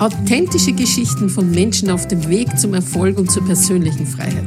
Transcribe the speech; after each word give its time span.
Authentische 0.00 0.72
Geschichten 0.72 1.28
von 1.28 1.50
Menschen 1.50 1.90
auf 1.90 2.08
dem 2.08 2.26
Weg 2.30 2.58
zum 2.58 2.72
Erfolg 2.72 3.18
und 3.18 3.30
zur 3.30 3.44
persönlichen 3.44 4.06
Freiheit. 4.06 4.46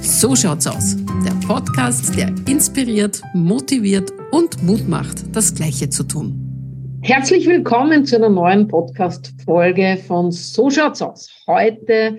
So 0.00 0.36
schaut's 0.36 0.68
aus. 0.68 0.96
Der 1.24 1.34
Podcast, 1.44 2.16
der 2.16 2.32
inspiriert, 2.48 3.20
motiviert 3.34 4.12
und 4.30 4.62
Mut 4.62 4.86
macht, 4.88 5.24
das 5.34 5.56
Gleiche 5.56 5.88
zu 5.88 6.04
tun. 6.04 7.00
Herzlich 7.02 7.48
willkommen 7.48 8.06
zu 8.06 8.14
einer 8.14 8.28
neuen 8.28 8.68
Podcast-Folge 8.68 9.98
von 10.06 10.30
So 10.30 10.70
schaut's 10.70 11.02
aus. 11.02 11.32
Heute 11.48 12.18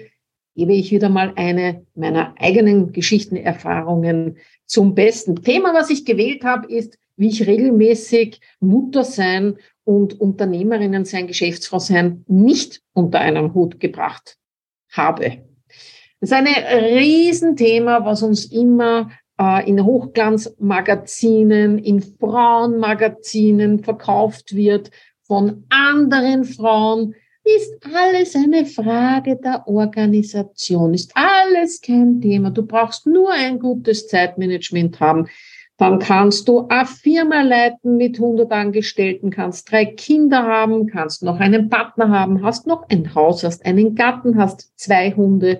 gebe 0.53 0.73
ich 0.73 0.91
wieder 0.91 1.07
mal 1.07 1.31
eine 1.37 1.85
meiner 1.95 2.35
eigenen 2.37 2.91
Geschichtenerfahrungen 2.91 4.35
zum 4.65 4.93
besten. 4.93 5.41
Thema, 5.41 5.73
was 5.73 5.89
ich 5.89 6.03
gewählt 6.03 6.43
habe, 6.43 6.69
ist, 6.69 6.97
wie 7.15 7.29
ich 7.29 7.47
regelmäßig 7.47 8.41
Mutter 8.59 9.05
sein 9.05 9.55
und 9.85 10.19
Unternehmerinnen 10.19 11.05
sein, 11.05 11.27
Geschäftsfrau 11.27 11.79
sein 11.79 12.23
nicht 12.27 12.81
unter 12.93 13.19
einen 13.19 13.53
Hut 13.53 13.79
gebracht 13.79 14.37
habe. 14.91 15.43
Das 16.19 16.31
ist 16.31 16.33
ein 16.33 16.47
Riesenthema, 16.47 18.05
was 18.05 18.23
uns 18.23 18.45
immer 18.45 19.11
äh, 19.39 19.67
in 19.67 19.83
Hochglanzmagazinen, 19.83 21.77
in 21.79 22.01
Frauenmagazinen 22.01 23.83
verkauft 23.83 24.55
wird 24.55 24.91
von 25.23 25.65
anderen 25.69 26.43
Frauen, 26.45 27.15
ist 27.43 27.75
alles 27.93 28.35
eine 28.35 28.65
Frage 28.65 29.35
der 29.35 29.67
Organisation, 29.67 30.93
ist 30.93 31.11
alles 31.13 31.81
kein 31.81 32.21
Thema. 32.21 32.51
Du 32.51 32.65
brauchst 32.65 33.05
nur 33.05 33.31
ein 33.31 33.59
gutes 33.59 34.07
Zeitmanagement 34.07 34.99
haben. 35.01 35.27
Dann 35.83 35.99
kannst 35.99 36.47
du 36.47 36.65
eine 36.69 36.85
Firma 36.85 37.41
leiten 37.41 37.97
mit 37.97 38.15
100 38.15 38.49
Angestellten, 38.53 39.31
kannst 39.31 39.69
drei 39.69 39.83
Kinder 39.83 40.43
haben, 40.43 40.87
kannst 40.87 41.23
noch 41.23 41.41
einen 41.41 41.67
Partner 41.67 42.07
haben, 42.07 42.41
hast 42.41 42.67
noch 42.67 42.87
ein 42.87 43.13
Haus, 43.13 43.43
hast 43.43 43.65
einen 43.65 43.93
Garten, 43.93 44.37
hast 44.37 44.71
zwei 44.79 45.11
Hunde 45.11 45.59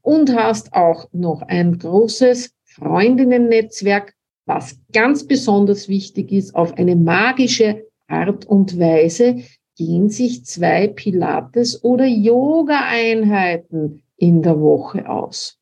und 0.00 0.34
hast 0.34 0.72
auch 0.72 1.06
noch 1.12 1.42
ein 1.42 1.76
großes 1.76 2.54
Freundinnennetzwerk, 2.64 4.14
was 4.46 4.80
ganz 4.90 5.26
besonders 5.26 5.86
wichtig 5.86 6.32
ist, 6.32 6.54
auf 6.54 6.78
eine 6.78 6.96
magische 6.96 7.84
Art 8.08 8.46
und 8.46 8.80
Weise 8.80 9.42
gehen 9.76 10.08
sich 10.08 10.46
zwei 10.46 10.86
Pilates- 10.88 11.84
oder 11.84 12.06
Yoga-Einheiten 12.06 14.02
in 14.16 14.40
der 14.40 14.58
Woche 14.58 15.06
aus. 15.10 15.58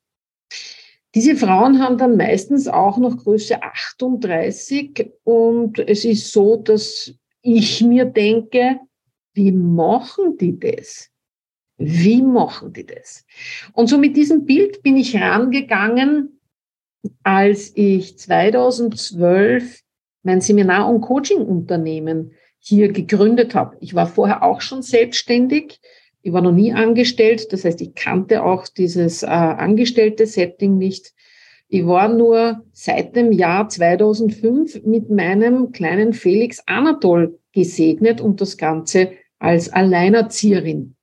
Diese 1.13 1.35
Frauen 1.35 1.79
haben 1.79 1.97
dann 1.97 2.15
meistens 2.15 2.67
auch 2.67 2.97
noch 2.97 3.17
Größe 3.17 3.61
38 3.61 5.11
und 5.23 5.79
es 5.79 6.05
ist 6.05 6.31
so, 6.31 6.55
dass 6.55 7.13
ich 7.41 7.81
mir 7.81 8.05
denke, 8.05 8.79
wie 9.33 9.51
machen 9.51 10.37
die 10.37 10.57
das? 10.57 11.09
Wie 11.77 12.21
machen 12.21 12.73
die 12.73 12.85
das? 12.85 13.25
Und 13.73 13.87
so 13.87 13.97
mit 13.97 14.15
diesem 14.15 14.45
Bild 14.45 14.83
bin 14.83 14.95
ich 14.95 15.15
rangegangen, 15.15 16.39
als 17.23 17.71
ich 17.75 18.17
2012 18.17 19.81
mein 20.23 20.41
Seminar- 20.41 20.87
und 20.87 21.01
Coaching-Unternehmen 21.01 22.33
hier 22.59 22.91
gegründet 22.91 23.55
habe. 23.55 23.75
Ich 23.79 23.95
war 23.95 24.05
vorher 24.05 24.43
auch 24.43 24.61
schon 24.61 24.83
selbstständig, 24.83 25.79
ich 26.23 26.33
war 26.33 26.41
noch 26.41 26.51
nie 26.51 26.71
angestellt, 26.71 27.51
das 27.51 27.65
heißt, 27.65 27.81
ich 27.81 27.95
kannte 27.95 28.43
auch 28.43 28.67
dieses 28.67 29.23
äh, 29.23 29.27
angestellte 29.27 30.25
Setting 30.25 30.77
nicht. 30.77 31.13
Ich 31.67 31.85
war 31.85 32.09
nur 32.09 32.63
seit 32.73 33.15
dem 33.15 33.31
Jahr 33.31 33.69
2005 33.69 34.83
mit 34.83 35.09
meinem 35.09 35.71
kleinen 35.71 36.13
Felix 36.13 36.61
Anatol 36.67 37.39
gesegnet 37.53 38.21
und 38.21 38.41
das 38.41 38.57
Ganze 38.57 39.13
als 39.39 39.71
Alleinerzieherin. 39.71 40.95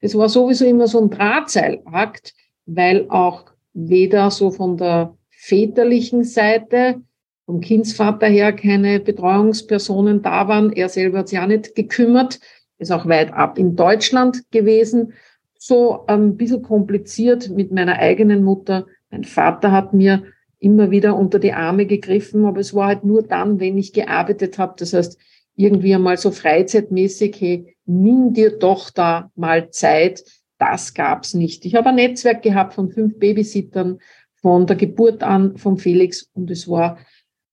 Das 0.00 0.16
war 0.16 0.28
sowieso 0.28 0.64
immer 0.66 0.86
so 0.86 1.00
ein 1.00 1.10
Drahtseilakt, 1.10 2.34
weil 2.66 3.06
auch 3.08 3.44
weder 3.72 4.30
so 4.30 4.50
von 4.50 4.76
der 4.76 5.16
väterlichen 5.30 6.24
Seite, 6.24 7.00
vom 7.46 7.60
Kindsvater 7.60 8.26
her 8.26 8.52
keine 8.52 9.00
Betreuungspersonen 9.00 10.20
da 10.20 10.48
waren. 10.48 10.72
Er 10.72 10.88
selber 10.88 11.20
hat 11.20 11.28
sich 11.28 11.38
auch 11.38 11.46
nicht 11.46 11.74
gekümmert 11.74 12.40
ist 12.78 12.92
auch 12.92 13.06
weit 13.06 13.32
ab 13.32 13.58
in 13.58 13.76
Deutschland 13.76 14.50
gewesen. 14.50 15.12
So 15.58 16.06
ein 16.06 16.36
bisschen 16.36 16.62
kompliziert 16.62 17.50
mit 17.50 17.72
meiner 17.72 17.98
eigenen 17.98 18.44
Mutter. 18.44 18.86
Mein 19.10 19.24
Vater 19.24 19.72
hat 19.72 19.92
mir 19.92 20.24
immer 20.60 20.90
wieder 20.90 21.16
unter 21.16 21.38
die 21.38 21.52
Arme 21.52 21.86
gegriffen, 21.86 22.44
aber 22.44 22.60
es 22.60 22.74
war 22.74 22.88
halt 22.88 23.04
nur 23.04 23.22
dann, 23.22 23.60
wenn 23.60 23.78
ich 23.78 23.92
gearbeitet 23.92 24.58
habe. 24.58 24.74
Das 24.78 24.92
heißt, 24.92 25.18
irgendwie 25.56 25.94
einmal 25.94 26.16
so 26.16 26.30
freizeitmäßig, 26.30 27.36
hey, 27.40 27.76
nimm 27.86 28.32
dir 28.32 28.58
doch 28.58 28.90
da 28.90 29.30
mal 29.34 29.70
Zeit. 29.70 30.22
Das 30.58 30.94
gab's 30.94 31.34
nicht. 31.34 31.64
Ich 31.64 31.74
habe 31.74 31.88
ein 31.88 31.96
Netzwerk 31.96 32.42
gehabt 32.42 32.74
von 32.74 32.90
fünf 32.90 33.18
Babysittern 33.18 33.98
von 34.40 34.66
der 34.66 34.76
Geburt 34.76 35.22
an 35.22 35.56
von 35.56 35.78
Felix 35.78 36.30
und 36.34 36.50
es 36.50 36.68
war 36.68 36.98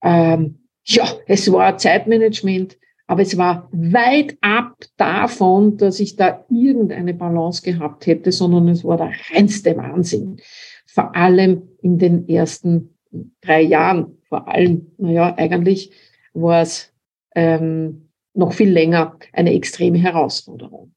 ähm, 0.02 0.66
ja, 0.86 1.04
es 1.26 1.50
war 1.50 1.76
Zeitmanagement, 1.78 2.78
aber 3.06 3.22
es 3.22 3.36
war 3.36 3.68
weit 3.72 4.36
ab 4.40 4.76
davon, 4.96 5.76
dass 5.76 6.00
ich 6.00 6.16
da 6.16 6.44
irgendeine 6.50 7.14
Balance 7.14 7.62
gehabt 7.62 8.06
hätte, 8.06 8.32
sondern 8.32 8.68
es 8.68 8.84
war 8.84 8.96
der 8.96 9.12
reinste 9.32 9.76
Wahnsinn. 9.76 10.40
Vor 10.86 11.14
allem 11.14 11.68
in 11.82 11.98
den 11.98 12.28
ersten 12.28 12.96
drei 13.40 13.62
Jahren. 13.62 14.18
Vor 14.28 14.48
allem, 14.48 14.90
naja, 14.98 15.34
eigentlich 15.36 15.92
war 16.34 16.62
es 16.62 16.92
ähm, 17.34 18.08
noch 18.34 18.52
viel 18.52 18.70
länger 18.70 19.16
eine 19.32 19.54
extreme 19.54 19.98
Herausforderung. 19.98 20.92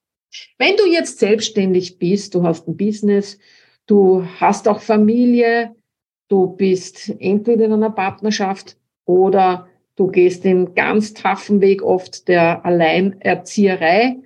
Wenn 0.58 0.76
du 0.78 0.86
jetzt 0.86 1.20
selbstständig 1.20 2.00
bist, 2.00 2.36
du 2.36 2.44
hast 2.44 2.68
ein 2.68 2.78
Business, 2.78 3.40
du 3.86 4.24
hast 4.40 4.68
auch 4.68 4.82
Familie, 4.82 5.76
du 6.28 6.48
bist 6.48 7.14
entweder 7.20 7.66
in 7.66 7.74
einer 7.74 7.90
Partnerschaft 7.90 8.78
oder 9.06 9.68
Du 10.00 10.08
gehst 10.08 10.46
den 10.46 10.76
ganz 10.76 11.14
taffen 11.14 11.60
Weg 11.60 11.84
oft 11.84 12.30
der 12.30 12.66
Alleinerzieherei, 12.66 14.22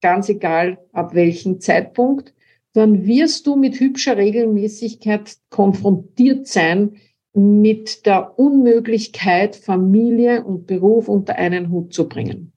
ganz 0.00 0.28
egal 0.28 0.78
ab 0.92 1.12
welchem 1.12 1.58
Zeitpunkt. 1.58 2.32
Dann 2.72 3.04
wirst 3.04 3.48
du 3.48 3.56
mit 3.56 3.80
hübscher 3.80 4.16
Regelmäßigkeit 4.16 5.38
konfrontiert 5.50 6.46
sein 6.46 6.98
mit 7.34 8.06
der 8.06 8.38
Unmöglichkeit, 8.38 9.56
Familie 9.56 10.44
und 10.44 10.68
Beruf 10.68 11.08
unter 11.08 11.34
einen 11.34 11.72
Hut 11.72 11.92
zu 11.92 12.08
bringen. 12.08 12.52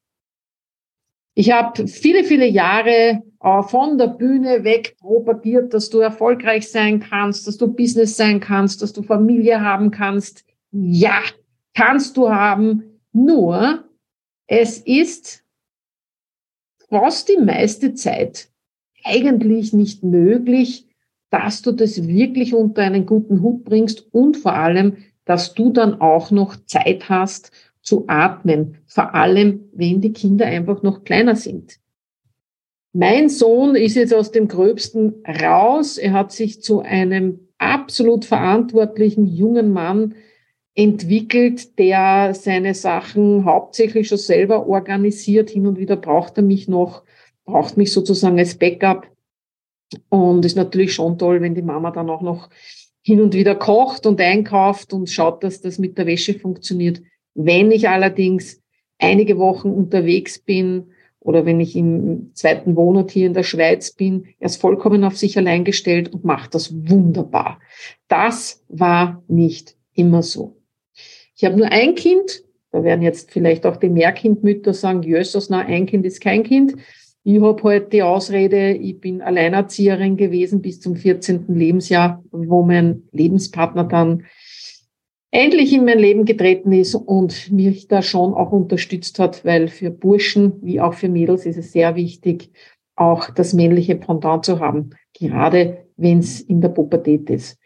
Ich 1.33 1.51
habe 1.51 1.87
viele, 1.87 2.23
viele 2.23 2.45
Jahre 2.45 3.23
von 3.69 3.97
der 3.97 4.05
Bühne 4.05 4.63
weg 4.63 4.97
propagiert, 4.99 5.73
dass 5.73 5.89
du 5.89 5.97
erfolgreich 5.97 6.69
sein 6.69 6.99
kannst, 6.99 7.47
dass 7.47 7.57
du 7.57 7.73
Business 7.73 8.17
sein 8.17 8.39
kannst, 8.39 8.83
dass 8.83 8.93
du 8.93 9.01
Familie 9.01 9.61
haben 9.61 9.89
kannst. 9.89 10.45
Ja, 10.71 11.23
kannst 11.73 12.17
du 12.17 12.29
haben. 12.29 12.99
Nur, 13.13 13.85
es 14.47 14.79
ist 14.79 15.43
fast 16.89 17.29
die 17.29 17.37
meiste 17.37 17.93
Zeit 17.93 18.49
eigentlich 19.03 19.73
nicht 19.73 20.03
möglich, 20.03 20.87
dass 21.29 21.61
du 21.61 21.71
das 21.71 22.07
wirklich 22.07 22.53
unter 22.53 22.81
einen 22.81 23.05
guten 23.05 23.41
Hut 23.41 23.63
bringst 23.63 24.13
und 24.13 24.37
vor 24.37 24.53
allem, 24.53 24.97
dass 25.25 25.53
du 25.53 25.71
dann 25.71 26.01
auch 26.01 26.31
noch 26.31 26.55
Zeit 26.65 27.09
hast 27.09 27.51
zu 27.81 28.05
atmen, 28.07 28.77
vor 28.85 29.15
allem 29.15 29.69
wenn 29.73 30.01
die 30.01 30.13
Kinder 30.13 30.45
einfach 30.45 30.83
noch 30.83 31.03
kleiner 31.03 31.35
sind. 31.35 31.79
Mein 32.93 33.29
Sohn 33.29 33.75
ist 33.75 33.95
jetzt 33.95 34.13
aus 34.13 34.31
dem 34.31 34.49
Gröbsten 34.49 35.23
raus. 35.25 35.97
Er 35.97 36.11
hat 36.11 36.33
sich 36.33 36.61
zu 36.61 36.81
einem 36.81 37.39
absolut 37.57 38.25
verantwortlichen 38.25 39.25
jungen 39.25 39.71
Mann 39.71 40.15
entwickelt, 40.75 41.77
der 41.77 42.33
seine 42.33 42.73
Sachen 42.73 43.45
hauptsächlich 43.45 44.07
schon 44.07 44.17
selber 44.17 44.67
organisiert. 44.67 45.49
Hin 45.49 45.67
und 45.67 45.77
wieder 45.77 45.97
braucht 45.97 46.37
er 46.37 46.43
mich 46.43 46.67
noch, 46.67 47.03
braucht 47.45 47.77
mich 47.77 47.91
sozusagen 47.91 48.39
als 48.39 48.55
Backup. 48.55 49.07
Und 50.09 50.45
ist 50.45 50.55
natürlich 50.55 50.93
schon 50.93 51.17
toll, 51.17 51.41
wenn 51.41 51.55
die 51.55 51.61
Mama 51.61 51.91
dann 51.91 52.09
auch 52.09 52.21
noch 52.21 52.49
hin 53.03 53.19
und 53.19 53.33
wieder 53.33 53.55
kocht 53.55 54.05
und 54.05 54.21
einkauft 54.21 54.93
und 54.93 55.09
schaut, 55.09 55.43
dass 55.43 55.59
das 55.59 55.79
mit 55.79 55.97
der 55.97 56.05
Wäsche 56.05 56.39
funktioniert. 56.39 57.01
Wenn 57.33 57.71
ich 57.71 57.89
allerdings 57.89 58.61
einige 58.99 59.37
Wochen 59.37 59.69
unterwegs 59.69 60.39
bin 60.39 60.91
oder 61.19 61.45
wenn 61.45 61.59
ich 61.59 61.75
im 61.75 62.31
zweiten 62.35 62.75
Wohnort 62.77 63.11
hier 63.11 63.27
in 63.27 63.33
der 63.33 63.43
Schweiz 63.43 63.91
bin, 63.91 64.27
er 64.39 64.45
ist 64.45 64.61
vollkommen 64.61 65.03
auf 65.03 65.17
sich 65.17 65.37
allein 65.37 65.65
gestellt 65.65 66.13
und 66.13 66.23
macht 66.23 66.55
das 66.55 66.73
wunderbar. 66.89 67.59
Das 68.07 68.63
war 68.69 69.23
nicht 69.27 69.75
immer 69.93 70.23
so. 70.23 70.60
Ich 71.41 71.45
habe 71.45 71.57
nur 71.57 71.71
ein 71.71 71.95
Kind. 71.95 72.43
Da 72.71 72.83
werden 72.83 73.01
jetzt 73.01 73.31
vielleicht 73.31 73.65
auch 73.65 73.77
die 73.77 73.89
Mehrkindmütter 73.89 74.75
sagen, 74.75 75.01
jösses, 75.01 75.49
na, 75.49 75.61
ein 75.61 75.87
Kind 75.87 76.05
ist 76.05 76.21
kein 76.21 76.43
Kind. 76.43 76.75
Ich 77.23 77.41
habe 77.41 77.63
halt 77.63 77.91
die 77.93 78.03
Ausrede, 78.03 78.73
ich 78.73 78.99
bin 78.99 79.23
Alleinerzieherin 79.23 80.17
gewesen 80.17 80.61
bis 80.61 80.79
zum 80.79 80.95
14. 80.95 81.45
Lebensjahr, 81.47 82.23
wo 82.31 82.61
mein 82.61 83.09
Lebenspartner 83.11 83.85
dann 83.85 84.25
endlich 85.31 85.73
in 85.73 85.85
mein 85.85 85.97
Leben 85.97 86.25
getreten 86.25 86.73
ist 86.73 86.93
und 86.93 87.51
mich 87.51 87.87
da 87.87 88.03
schon 88.03 88.35
auch 88.35 88.51
unterstützt 88.51 89.17
hat, 89.17 89.43
weil 89.43 89.67
für 89.67 89.89
Burschen 89.89 90.61
wie 90.61 90.79
auch 90.79 90.93
für 90.93 91.09
Mädels 91.09 91.47
ist 91.47 91.57
es 91.57 91.71
sehr 91.71 91.95
wichtig, 91.95 92.51
auch 92.95 93.31
das 93.31 93.53
männliche 93.53 93.95
Pendant 93.95 94.45
zu 94.45 94.59
haben, 94.59 94.91
gerade 95.17 95.87
wenn 95.97 96.19
es 96.19 96.39
in 96.39 96.61
der 96.61 96.69
Pubertät 96.69 97.31
ist. 97.31 97.57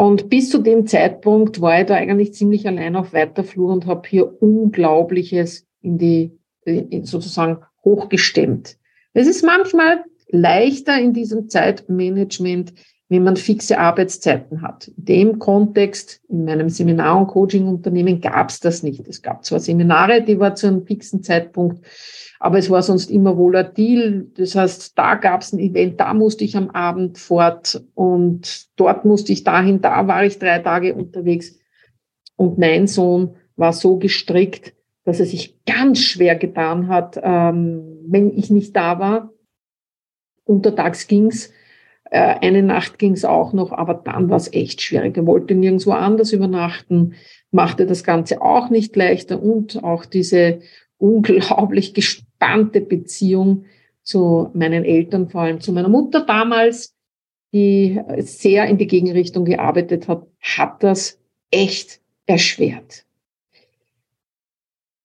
Und 0.00 0.30
bis 0.30 0.48
zu 0.48 0.62
dem 0.62 0.86
Zeitpunkt 0.86 1.60
war 1.60 1.78
ich 1.78 1.86
da 1.86 1.94
eigentlich 1.94 2.32
ziemlich 2.32 2.66
allein 2.66 2.96
auf 2.96 3.12
weiter 3.12 3.44
Flur 3.44 3.70
und 3.70 3.84
habe 3.84 4.08
hier 4.08 4.40
Unglaubliches 4.40 5.66
in 5.82 5.98
die 5.98 6.38
sozusagen 7.02 7.58
hochgestemmt. 7.84 8.78
Es 9.12 9.26
ist 9.26 9.44
manchmal 9.44 10.02
leichter 10.30 10.98
in 10.98 11.12
diesem 11.12 11.50
Zeitmanagement, 11.50 12.72
wenn 13.10 13.24
man 13.24 13.36
fixe 13.36 13.76
Arbeitszeiten 13.76 14.62
hat. 14.62 14.86
In 14.86 15.04
dem 15.04 15.38
Kontext, 15.40 16.22
in 16.28 16.44
meinem 16.44 16.68
Seminar- 16.68 17.18
und 17.18 17.26
Coaching-Unternehmen 17.26 18.20
gab 18.20 18.50
es 18.50 18.60
das 18.60 18.84
nicht. 18.84 19.06
Es 19.08 19.20
gab 19.20 19.44
zwar 19.44 19.58
Seminare, 19.58 20.22
die 20.22 20.38
war 20.38 20.54
zu 20.54 20.68
einem 20.68 20.86
fixen 20.86 21.20
Zeitpunkt, 21.24 21.84
aber 22.38 22.58
es 22.58 22.70
war 22.70 22.82
sonst 22.82 23.10
immer 23.10 23.36
volatil. 23.36 24.30
Das 24.36 24.54
heißt, 24.54 24.96
da 24.96 25.16
gab 25.16 25.42
es 25.42 25.52
ein 25.52 25.58
Event, 25.58 25.98
da 25.98 26.14
musste 26.14 26.44
ich 26.44 26.56
am 26.56 26.70
Abend 26.70 27.18
fort 27.18 27.84
und 27.94 28.68
dort 28.76 29.04
musste 29.04 29.32
ich 29.32 29.42
dahin, 29.42 29.80
da 29.80 30.06
war 30.06 30.24
ich 30.24 30.38
drei 30.38 30.60
Tage 30.60 30.94
unterwegs. 30.94 31.58
Und 32.36 32.58
mein 32.58 32.86
Sohn 32.86 33.34
war 33.56 33.72
so 33.72 33.98
gestrickt, 33.98 34.72
dass 35.02 35.18
er 35.18 35.26
sich 35.26 35.58
ganz 35.66 35.98
schwer 35.98 36.36
getan 36.36 36.86
hat, 36.86 37.18
ähm, 37.20 37.98
wenn 38.06 38.30
ich 38.38 38.50
nicht 38.50 38.76
da 38.76 39.00
war. 39.00 39.32
Untertags 40.44 41.08
ging's 41.08 41.50
eine 42.16 42.62
Nacht 42.62 42.98
ging 42.98 43.12
es 43.12 43.24
auch 43.24 43.52
noch, 43.52 43.72
aber 43.72 43.94
dann 43.94 44.28
war 44.28 44.36
es 44.36 44.52
echt 44.52 44.82
schwierig. 44.82 45.16
Er 45.16 45.26
wollte 45.26 45.54
nirgendwo 45.54 45.92
anders 45.92 46.32
übernachten, 46.32 47.14
machte 47.50 47.86
das 47.86 48.04
Ganze 48.04 48.42
auch 48.42 48.70
nicht 48.70 48.96
leichter 48.96 49.42
und 49.42 49.82
auch 49.84 50.04
diese 50.04 50.60
unglaublich 50.98 51.94
gespannte 51.94 52.80
Beziehung 52.80 53.64
zu 54.02 54.50
meinen 54.54 54.84
Eltern, 54.84 55.28
vor 55.28 55.42
allem 55.42 55.60
zu 55.60 55.72
meiner 55.72 55.88
Mutter 55.88 56.24
damals, 56.24 56.96
die 57.52 58.00
sehr 58.18 58.66
in 58.66 58.78
die 58.78 58.86
Gegenrichtung 58.86 59.44
gearbeitet 59.44 60.08
hat, 60.08 60.26
hat 60.40 60.82
das 60.82 61.20
echt 61.50 62.00
erschwert. 62.26 63.04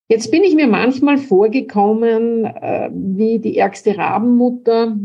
Jetzt 0.07 0.29
bin 0.29 0.43
ich 0.43 0.53
mir 0.53 0.67
manchmal 0.67 1.17
vorgekommen 1.17 2.45
äh, 2.45 2.91
wie 2.93 3.39
die 3.39 3.57
ärgste 3.57 3.97
Rabenmutter, 3.97 4.95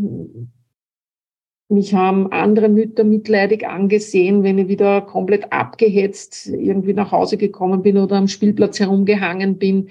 mich 1.71 1.95
haben 1.95 2.33
andere 2.33 2.69
Mütter 2.69 3.05
mitleidig 3.05 3.67
angesehen, 3.67 4.43
wenn 4.43 4.59
ich 4.59 4.69
wieder 4.69 5.03
komplett 5.03 5.53
abgehetzt 5.53 6.49
irgendwie 6.49 6.95
nach 6.95 7.13
Hause 7.13 7.37
gekommen 7.37 7.83
bin 7.83 7.97
oder 7.97 8.17
am 8.17 8.29
Spielplatz 8.29 8.81
herumgehangen 8.81 9.57
bin. 9.57 9.89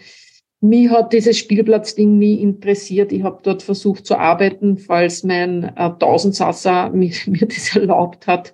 Mich 0.62 0.90
hat 0.90 1.14
dieses 1.14 1.38
Spielplatzding 1.38 2.18
nie 2.18 2.42
interessiert. 2.42 3.14
Ich 3.14 3.24
habe 3.24 3.40
dort 3.44 3.64
versucht 3.64 4.06
zu 4.06 4.18
arbeiten, 4.18 4.78
falls 4.78 5.24
mein 5.24 5.64
äh, 5.76 5.92
Tausendsasser 5.98 6.90
mir, 6.94 7.12
mir 7.28 7.48
das 7.48 7.76
erlaubt 7.76 8.28
hat. 8.28 8.54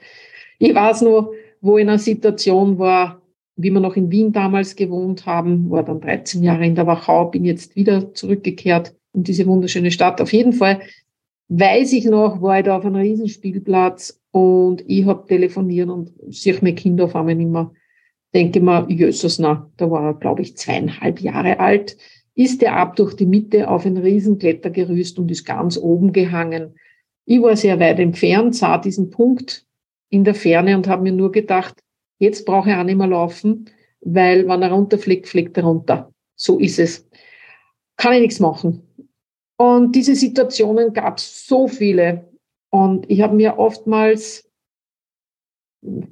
Ich 0.60 0.75
weiß 0.75 1.01
nur, 1.01 1.33
wo 1.62 1.77
ich 1.77 1.81
in 1.81 1.89
einer 1.89 1.98
Situation 1.98 2.77
war, 2.77 3.22
wie 3.56 3.72
wir 3.72 3.80
noch 3.80 3.95
in 3.95 4.12
Wien 4.12 4.33
damals 4.33 4.75
gewohnt 4.75 5.25
haben, 5.25 5.72
war 5.72 5.83
dann 5.83 6.01
13 6.01 6.44
Jahre 6.44 6.66
in 6.66 6.75
der 6.75 6.86
Wachau, 6.86 7.25
bin 7.25 7.44
jetzt 7.44 7.75
wieder 7.75 8.13
zurückgekehrt 8.13 8.94
in 9.13 9.24
diese 9.24 9.48
wunderschöne 9.48 9.89
Stadt. 9.89 10.22
Auf 10.22 10.31
jeden 10.31 10.54
Fall 10.54 10.81
weiß 11.50 11.94
ich 11.94 12.06
noch, 12.06 12.42
war 12.42 12.60
ich 12.60 12.66
da 12.66 12.78
auf 12.78 12.86
einem 12.86 12.96
Riesenspielplatz 12.96 14.22
und 14.32 14.84
ich 14.88 15.06
habe 15.06 15.28
telefoniert 15.28 15.90
und 15.90 16.12
sehe 16.30 16.56
meine 16.56 16.76
Kinder 16.76 17.06
auf 17.06 17.16
einmal 17.16 17.36
nicht 17.36 17.50
mehr. 17.50 17.72
Denke 18.34 18.60
mir, 18.60 18.86
Jesus, 18.90 19.40
na, 19.40 19.72
da 19.78 19.90
war 19.90 20.04
er, 20.04 20.14
glaube 20.16 20.42
ich, 20.42 20.58
zweieinhalb 20.58 21.22
Jahre 21.22 21.60
alt, 21.60 21.98
ist 22.34 22.62
er 22.62 22.76
ab 22.76 22.98
durch 22.98 23.14
die 23.16 23.26
Mitte 23.26 23.70
auf 23.70 23.86
ein 23.86 23.98
Riesenklettergerüst 23.98 25.18
und 25.20 25.32
ist 25.32 25.46
ganz 25.46 25.78
oben 25.78 26.12
gehangen. 26.12 26.76
Ich 27.26 27.42
war 27.42 27.56
sehr 27.56 27.80
weit 27.80 28.00
entfernt, 28.00 28.56
sah 28.56 28.78
diesen 28.78 29.10
Punkt 29.10 29.66
in 30.10 30.26
der 30.26 30.36
Ferne 30.36 30.76
und 30.76 30.88
habe 30.88 31.04
mir 31.04 31.14
nur 31.14 31.32
gedacht, 31.32 31.82
jetzt 32.20 32.46
brauche 32.46 32.70
ich 32.70 32.76
auch 32.76 32.84
nicht 32.84 32.98
mehr 32.98 33.08
laufen, 33.08 33.70
weil 34.02 34.48
wenn 34.48 34.62
er 34.62 34.72
runterfliegt, 34.72 35.28
fliegt 35.28 35.58
er 35.58 35.64
runter. 35.64 36.12
So 36.36 36.60
ist 36.60 36.80
es. 36.80 37.08
Kann 37.96 38.14
ich 38.14 38.22
nichts 38.22 38.40
machen. 38.40 38.85
Und 39.57 39.96
diese 39.96 40.16
Situationen 40.16 40.94
gab 40.94 41.18
es 41.18 41.48
so 41.48 41.68
viele. 41.68 42.30
Und 42.69 43.10
ich 43.10 43.22
habe 43.22 43.36
mir 43.36 43.57
oftmals 43.57 44.50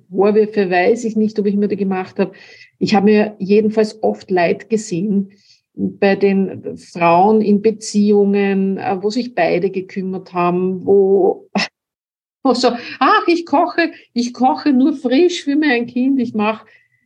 Vorwürfe, 0.10 0.70
weiß 0.70 1.04
ich 1.04 1.16
nicht, 1.16 1.40
ob 1.40 1.46
ich 1.48 1.56
mir 1.56 1.68
die 1.68 1.76
gemacht 1.76 2.20
habe. 2.20 2.34
Ich 2.80 2.96
habe 2.96 3.06
mir 3.06 3.36
jedenfalls 3.40 4.02
oft 4.04 4.30
Leid 4.30 4.70
gesehen 4.70 5.32
bei 5.74 6.16
den 6.16 6.78
Frauen 6.78 7.42
in 7.42 7.62
Beziehungen, 7.62 8.78
äh, 8.78 8.98
wo 9.02 9.10
sich 9.10 9.34
beide 9.34 9.72
gekümmert 9.72 10.34
haben, 10.34 10.86
wo, 10.86 11.50
wo 12.44 12.54
so, 12.54 12.70
ach, 13.00 13.28
ich 13.28 13.46
koche, 13.46 13.92
ich 14.14 14.34
koche 14.34 14.72
nur 14.72 14.94
frisch 14.94 15.44
für 15.44 15.56
mein 15.56 15.88
Kind, 15.88 16.20
ich 16.20 16.34
mache 16.34 16.66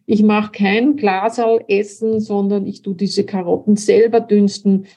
ich 0.10 0.24
mach 0.24 0.54
kein 0.54 0.96
Glasal 0.96 1.66
Essen, 1.68 2.22
sondern 2.22 2.66
ich 2.66 2.82
tue 2.82 2.96
diese 2.96 3.26
Karotten 3.26 3.76
selber 3.76 4.22
dünsten. 4.22 4.88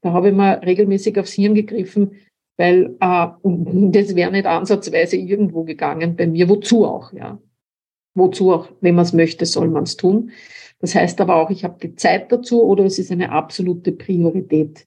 Da 0.00 0.12
habe 0.12 0.28
ich 0.28 0.34
mal 0.34 0.54
regelmäßig 0.54 1.18
aufs 1.18 1.32
Hirn 1.32 1.54
gegriffen, 1.54 2.12
weil 2.56 2.96
äh, 3.00 3.26
das 3.42 4.14
wäre 4.14 4.30
nicht 4.30 4.46
ansatzweise 4.46 5.16
irgendwo 5.16 5.64
gegangen 5.64 6.16
bei 6.16 6.26
mir. 6.26 6.48
Wozu 6.48 6.84
auch, 6.84 7.12
ja. 7.12 7.40
Wozu 8.14 8.52
auch, 8.52 8.68
wenn 8.80 8.94
man 8.94 9.04
es 9.04 9.12
möchte, 9.12 9.46
soll 9.46 9.68
man 9.68 9.84
es 9.84 9.96
tun. 9.96 10.32
Das 10.80 10.94
heißt 10.94 11.20
aber 11.20 11.36
auch, 11.36 11.50
ich 11.50 11.64
habe 11.64 11.78
die 11.82 11.94
Zeit 11.96 12.30
dazu 12.30 12.62
oder 12.62 12.84
es 12.84 12.98
ist 12.98 13.10
eine 13.10 13.30
absolute 13.30 13.92
Priorität. 13.92 14.86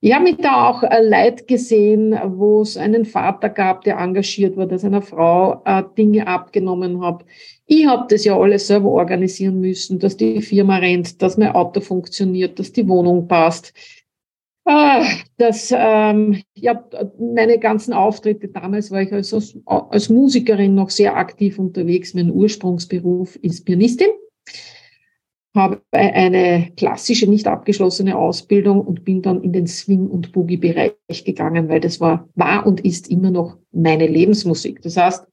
Ich 0.00 0.12
habe 0.14 0.24
mich 0.24 0.36
da 0.36 0.68
auch 0.68 0.84
äh, 0.84 1.02
leid 1.02 1.48
gesehen, 1.48 2.16
wo 2.24 2.62
es 2.62 2.76
einen 2.76 3.04
Vater 3.04 3.48
gab, 3.48 3.82
der 3.82 3.98
engagiert 3.98 4.56
war, 4.56 4.66
der 4.66 4.78
seiner 4.78 5.02
Frau 5.02 5.60
äh, 5.64 5.82
Dinge 5.96 6.28
abgenommen 6.28 7.04
hat. 7.04 7.24
Ich 7.66 7.84
habe 7.86 8.06
das 8.08 8.24
ja 8.24 8.38
alles 8.38 8.68
selber 8.68 8.90
organisieren 8.90 9.60
müssen, 9.60 9.98
dass 9.98 10.16
die 10.16 10.40
Firma 10.40 10.76
rennt, 10.76 11.20
dass 11.20 11.36
mein 11.36 11.50
Auto 11.50 11.80
funktioniert, 11.80 12.60
dass 12.60 12.72
die 12.72 12.88
Wohnung 12.88 13.26
passt. 13.26 13.72
Ah, 14.70 15.02
das, 15.38 15.72
ähm, 15.74 16.42
ja, 16.52 16.84
meine 17.18 17.58
ganzen 17.58 17.94
Auftritte 17.94 18.48
damals 18.48 18.90
war 18.90 19.00
ich 19.00 19.10
als, 19.10 19.56
als 19.64 20.10
Musikerin 20.10 20.74
noch 20.74 20.90
sehr 20.90 21.16
aktiv 21.16 21.58
unterwegs. 21.58 22.12
Mein 22.12 22.30
Ursprungsberuf 22.30 23.36
ist 23.36 23.64
Pianistin, 23.64 24.10
habe 25.56 25.80
eine 25.90 26.70
klassische, 26.76 27.26
nicht 27.30 27.46
abgeschlossene 27.46 28.14
Ausbildung 28.14 28.82
und 28.82 29.06
bin 29.06 29.22
dann 29.22 29.42
in 29.42 29.54
den 29.54 29.66
Swing- 29.66 30.10
und 30.10 30.32
Boogie-Bereich 30.32 31.24
gegangen, 31.24 31.70
weil 31.70 31.80
das 31.80 31.98
war, 31.98 32.28
war 32.34 32.66
und 32.66 32.82
ist 32.82 33.10
immer 33.10 33.30
noch 33.30 33.56
meine 33.72 34.06
Lebensmusik. 34.06 34.82
Das 34.82 34.98
heißt, 34.98 35.26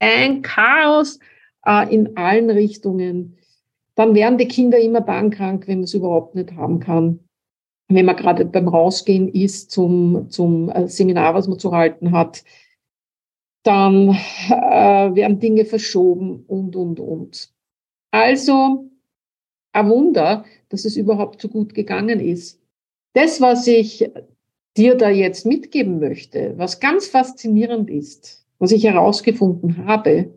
ein 0.00 0.42
Chaos 0.42 1.20
äh, 1.64 1.94
in 1.94 2.16
allen 2.16 2.50
Richtungen. 2.50 3.38
Dann 3.94 4.16
werden 4.16 4.38
die 4.38 4.48
Kinder 4.48 4.80
immer 4.80 5.02
dann 5.02 5.30
krank, 5.30 5.68
wenn 5.68 5.78
man 5.78 5.84
es 5.84 5.94
überhaupt 5.94 6.34
nicht 6.34 6.52
haben 6.56 6.80
kann 6.80 7.20
wenn 7.88 8.06
man 8.06 8.16
gerade 8.16 8.44
beim 8.44 8.68
Rausgehen 8.68 9.28
ist 9.28 9.70
zum, 9.70 10.28
zum 10.30 10.70
äh, 10.70 10.88
Seminar, 10.88 11.34
was 11.34 11.48
man 11.48 11.58
zu 11.58 11.72
halten 11.72 12.12
hat, 12.12 12.44
dann 13.62 14.10
äh, 14.48 15.14
werden 15.14 15.40
Dinge 15.40 15.64
verschoben 15.64 16.44
und, 16.46 16.76
und, 16.76 17.00
und. 17.00 17.52
Also 18.10 18.90
ein 19.72 19.88
Wunder, 19.88 20.44
dass 20.68 20.84
es 20.84 20.96
überhaupt 20.96 21.40
so 21.42 21.48
gut 21.48 21.74
gegangen 21.74 22.20
ist. 22.20 22.60
Das, 23.12 23.40
was 23.40 23.66
ich 23.66 24.08
dir 24.76 24.94
da 24.94 25.10
jetzt 25.10 25.46
mitgeben 25.46 26.00
möchte, 26.00 26.54
was 26.56 26.80
ganz 26.80 27.06
faszinierend 27.06 27.90
ist, 27.90 28.46
was 28.58 28.72
ich 28.72 28.84
herausgefunden 28.84 29.86
habe, 29.86 30.32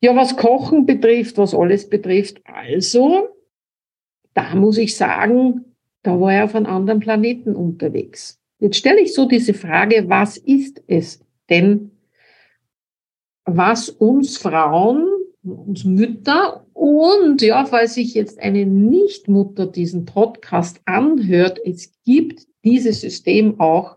Ja, 0.00 0.14
was 0.14 0.36
Kochen 0.36 0.86
betrifft, 0.86 1.38
was 1.38 1.54
alles 1.54 1.88
betrifft, 1.88 2.40
also, 2.44 3.28
da 4.34 4.54
muss 4.54 4.78
ich 4.78 4.96
sagen, 4.96 5.64
da 6.02 6.20
war 6.20 6.34
er 6.34 6.44
auf 6.44 6.54
einem 6.54 6.66
anderen 6.66 7.00
Planeten 7.00 7.56
unterwegs. 7.56 8.38
Jetzt 8.58 8.76
stelle 8.76 9.00
ich 9.00 9.14
so 9.14 9.26
diese 9.26 9.54
Frage, 9.54 10.08
was 10.08 10.36
ist 10.36 10.82
es 10.86 11.20
denn, 11.48 11.90
was 13.44 13.88
uns 13.88 14.36
Frauen, 14.36 15.06
uns 15.42 15.84
Mütter 15.84 16.66
und 16.72 17.40
ja, 17.42 17.64
falls 17.64 17.94
sich 17.94 18.14
jetzt 18.14 18.38
eine 18.38 18.66
Nichtmutter 18.66 19.66
diesen 19.66 20.04
Podcast 20.04 20.80
anhört, 20.84 21.58
es 21.64 21.92
gibt 22.04 22.46
dieses 22.64 23.00
System 23.00 23.58
auch 23.60 23.96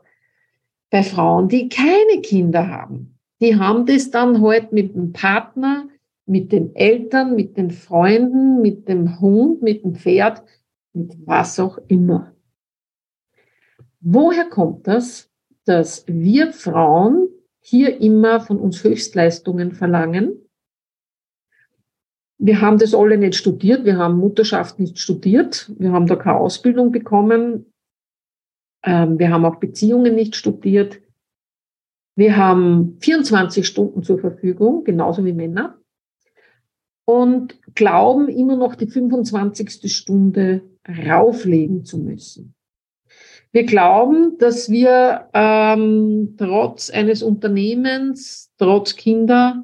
bei 0.89 1.03
Frauen, 1.03 1.49
die 1.49 1.69
keine 1.69 2.21
Kinder 2.21 2.67
haben. 2.67 3.18
Die 3.41 3.55
haben 3.55 3.85
das 3.85 4.11
dann 4.11 4.41
halt 4.41 4.73
mit 4.73 4.95
dem 4.95 5.13
Partner, 5.13 5.87
mit 6.25 6.51
den 6.51 6.75
Eltern, 6.75 7.35
mit 7.35 7.57
den 7.57 7.71
Freunden, 7.71 8.61
mit 8.61 8.87
dem 8.87 9.19
Hund, 9.19 9.61
mit 9.61 9.83
dem 9.83 9.95
Pferd, 9.95 10.43
mit 10.93 11.15
was 11.25 11.59
auch 11.59 11.79
immer. 11.87 12.33
Woher 14.01 14.45
kommt 14.45 14.87
das, 14.87 15.29
dass 15.65 16.05
wir 16.07 16.53
Frauen 16.53 17.29
hier 17.59 17.99
immer 18.01 18.39
von 18.39 18.59
uns 18.59 18.83
Höchstleistungen 18.83 19.71
verlangen? 19.71 20.49
Wir 22.37 22.61
haben 22.61 22.77
das 22.77 22.93
alle 22.93 23.17
nicht 23.17 23.35
studiert, 23.35 23.83
wir 23.83 23.97
haben 23.97 24.17
Mutterschaft 24.17 24.79
nicht 24.79 24.99
studiert, 24.99 25.71
wir 25.77 25.91
haben 25.91 26.07
da 26.07 26.15
keine 26.15 26.37
Ausbildung 26.37 26.91
bekommen, 26.91 27.65
ähm, 28.83 29.19
wir 29.19 29.29
haben 29.29 29.43
auch 29.43 29.57
Beziehungen 29.57 30.15
nicht 30.15 30.35
studiert. 30.35 31.01
Wir 32.19 32.35
haben 32.35 32.97
24 32.99 33.65
Stunden 33.65 34.03
zur 34.03 34.19
Verfügung, 34.19 34.83
genauso 34.83 35.23
wie 35.23 35.31
Männer. 35.31 35.79
Und 37.05 37.57
glauben 37.75 38.27
immer 38.27 38.57
noch 38.57 38.75
die 38.75 38.87
25. 38.87 39.89
Stunde 39.89 40.61
rauflegen 40.85 41.85
zu 41.85 41.97
müssen. 41.97 42.55
Wir 43.53 43.63
glauben, 43.63 44.37
dass 44.37 44.69
wir 44.69 45.29
ähm, 45.33 46.35
trotz 46.37 46.89
eines 46.89 47.23
Unternehmens, 47.23 48.51
trotz 48.57 48.97
Kinder 48.97 49.63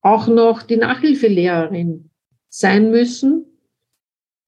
auch 0.00 0.26
noch 0.26 0.64
die 0.64 0.78
Nachhilfelehrerin 0.78 2.10
sein 2.48 2.90
müssen 2.90 3.48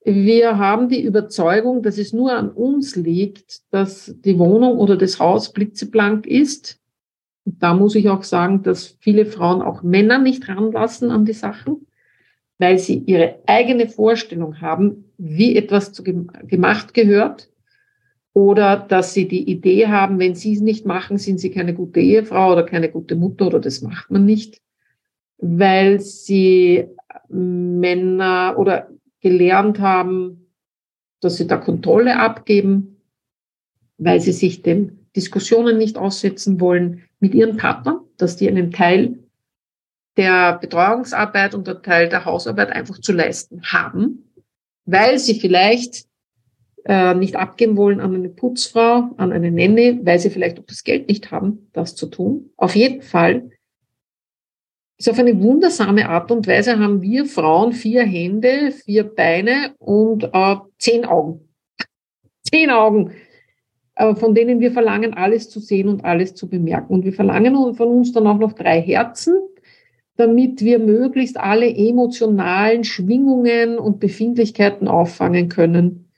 wir 0.05 0.57
haben 0.57 0.89
die 0.89 1.03
Überzeugung, 1.03 1.83
dass 1.83 1.99
es 1.99 2.15
nur 2.15 2.33
an 2.33 2.51
uns 2.51 2.97
liegt, 2.97 3.61
dass 3.71 4.15
die 4.25 4.39
Wohnung 4.39 4.79
oder 4.79 4.97
das 4.97 5.21
Haus 5.21 5.53
blitzeblank 5.53 6.27
ist. 6.27 6.80
Da 7.45 7.75
muss 7.75 7.95
ich 7.95 8.09
auch 8.09 8.23
sagen, 8.23 8.63
dass 8.63 8.97
viele 9.01 9.27
Frauen 9.27 9.63
auch 9.63 9.83
Männer 9.83 10.19
nicht 10.19 10.49
ranlassen 10.49 11.11
an 11.11 11.25
die 11.25 11.33
Sachen, 11.33 11.87
weil 12.59 12.79
sie 12.79 12.99
ihre 12.99 13.39
eigene 13.47 13.89
Vorstellung 13.89 14.61
haben, 14.61 15.13
wie 15.17 15.57
etwas 15.57 15.93
zu 15.93 16.03
gemacht 16.03 16.95
gehört. 16.95 17.51
Oder 18.33 18.77
dass 18.77 19.15
sie 19.15 19.27
die 19.27 19.51
Idee 19.51 19.89
haben, 19.89 20.19
wenn 20.19 20.35
sie 20.35 20.53
es 20.53 20.61
nicht 20.61 20.87
machen, 20.87 21.19
sind 21.19 21.41
sie 21.41 21.51
keine 21.51 21.75
gute 21.75 22.01
Ehefrau 22.01 22.53
oder 22.53 22.63
keine 22.63 22.89
gute 22.89 23.17
Mutter 23.17 23.49
oder 23.49 23.59
das 23.59 23.83
macht 23.83 24.11
man 24.11 24.25
nicht, 24.25 24.61
weil 25.39 25.99
sie 26.01 26.87
Männer 27.29 28.55
oder 28.57 28.89
gelernt 29.21 29.81
haben, 29.81 30.47
dass 31.21 31.39
sie 31.39 31.47
da 31.47 31.57
Kontrolle 31.57 32.21
abgeben, 32.21 33.03
weil 33.99 34.21
sie 34.21 34.33
sich 34.33 34.63
den 34.63 35.07
Diskussionen 35.17 35.77
nicht 35.77 35.99
aussetzen 35.99 36.61
wollen 36.61 37.03
mit 37.21 37.35
ihren 37.35 37.57
Partnern, 37.57 38.01
dass 38.17 38.37
die 38.37 38.49
einen 38.49 38.73
Teil 38.73 39.19
der 40.17 40.59
Betreuungsarbeit 40.59 41.55
und 41.55 41.67
der 41.67 41.83
Teil 41.83 42.09
der 42.09 42.25
Hausarbeit 42.25 42.71
einfach 42.71 42.99
zu 42.99 43.13
leisten 43.13 43.63
haben, 43.63 44.33
weil 44.85 45.19
sie 45.19 45.39
vielleicht 45.39 46.07
äh, 46.85 47.15
nicht 47.15 47.37
abgeben 47.37 47.77
wollen 47.77 48.01
an 48.01 48.15
eine 48.15 48.31
Putzfrau, 48.31 49.11
an 49.17 49.33
eine 49.33 49.51
Nenne, 49.51 50.01
weil 50.03 50.19
sie 50.19 50.31
vielleicht 50.31 50.59
auch 50.59 50.65
das 50.65 50.83
Geld 50.83 51.09
nicht 51.09 51.31
haben, 51.31 51.71
das 51.73 51.95
zu 51.95 52.07
tun. 52.07 52.51
Auf 52.57 52.75
jeden 52.75 53.03
Fall 53.03 53.51
ist 54.99 55.09
auf 55.09 55.19
eine 55.19 55.41
wundersame 55.41 56.09
Art 56.09 56.31
und 56.31 56.47
Weise 56.47 56.79
haben 56.79 57.01
wir 57.01 57.25
Frauen 57.25 57.73
vier 57.73 58.03
Hände, 58.03 58.73
vier 58.73 59.05
Beine 59.05 59.75
und 59.79 60.25
äh, 60.25 60.57
zehn 60.79 61.05
Augen. 61.05 61.49
Zehn 62.43 62.71
Augen, 62.71 63.13
von 64.15 64.35
denen 64.35 64.61
wir 64.61 64.73
verlangen, 64.73 65.15
alles 65.15 65.49
zu 65.51 65.61
sehen 65.61 65.89
und 65.89 66.05
alles 66.05 66.35
zu 66.35 66.49
bemerken. 66.49 66.95
Und 66.95 67.05
wir 67.05 67.13
verlangen 67.13 67.75
von 67.75 67.89
uns 67.89 68.13
dann 68.13 68.27
auch 68.27 68.39
noch 68.39 68.53
drei 68.53 68.81
Herzen, 68.81 69.35
damit 70.17 70.63
wir 70.63 70.79
möglichst 70.79 71.39
alle 71.39 71.69
emotionalen 71.75 72.85
Schwingungen 72.85 73.79
und 73.79 74.01
Befindlichkeiten 74.01 74.89
auffangen 74.89 75.49
können. 75.49 76.11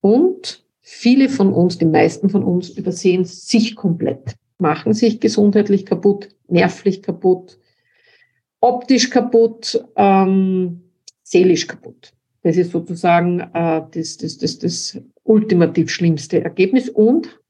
Und 0.00 0.64
viele 0.80 1.28
von 1.28 1.52
uns, 1.52 1.78
die 1.78 1.86
meisten 1.86 2.28
von 2.28 2.44
uns, 2.44 2.70
übersehen 2.70 3.24
sich 3.24 3.76
komplett, 3.76 4.36
machen 4.58 4.94
sich 4.94 5.20
gesundheitlich 5.20 5.86
kaputt, 5.86 6.28
nervlich 6.48 7.02
kaputt, 7.02 7.58
optisch 8.60 9.10
kaputt, 9.10 9.84
ähm, 9.96 10.82
seelisch 11.22 11.66
kaputt. 11.66 12.12
Das 12.42 12.56
ist 12.56 12.72
sozusagen 12.72 13.40
äh, 13.40 13.82
das, 13.92 14.16
das, 14.18 14.38
das, 14.38 14.58
das 14.58 15.00
ultimativ 15.24 15.90
schlimmste 15.90 16.42
Ergebnis 16.42 16.88
und 16.88 17.40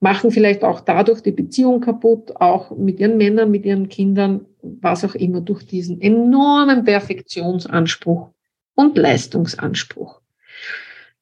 machen 0.00 0.30
vielleicht 0.30 0.62
auch 0.62 0.80
dadurch 0.80 1.22
die 1.22 1.32
Beziehung 1.32 1.80
kaputt, 1.80 2.36
auch 2.36 2.76
mit 2.76 3.00
ihren 3.00 3.16
Männern, 3.16 3.50
mit 3.50 3.64
ihren 3.64 3.88
Kindern, 3.88 4.46
was 4.62 5.04
auch 5.04 5.14
immer, 5.14 5.40
durch 5.40 5.66
diesen 5.66 6.00
enormen 6.00 6.84
Perfektionsanspruch 6.84 8.30
und 8.74 8.96
Leistungsanspruch. 8.96 10.20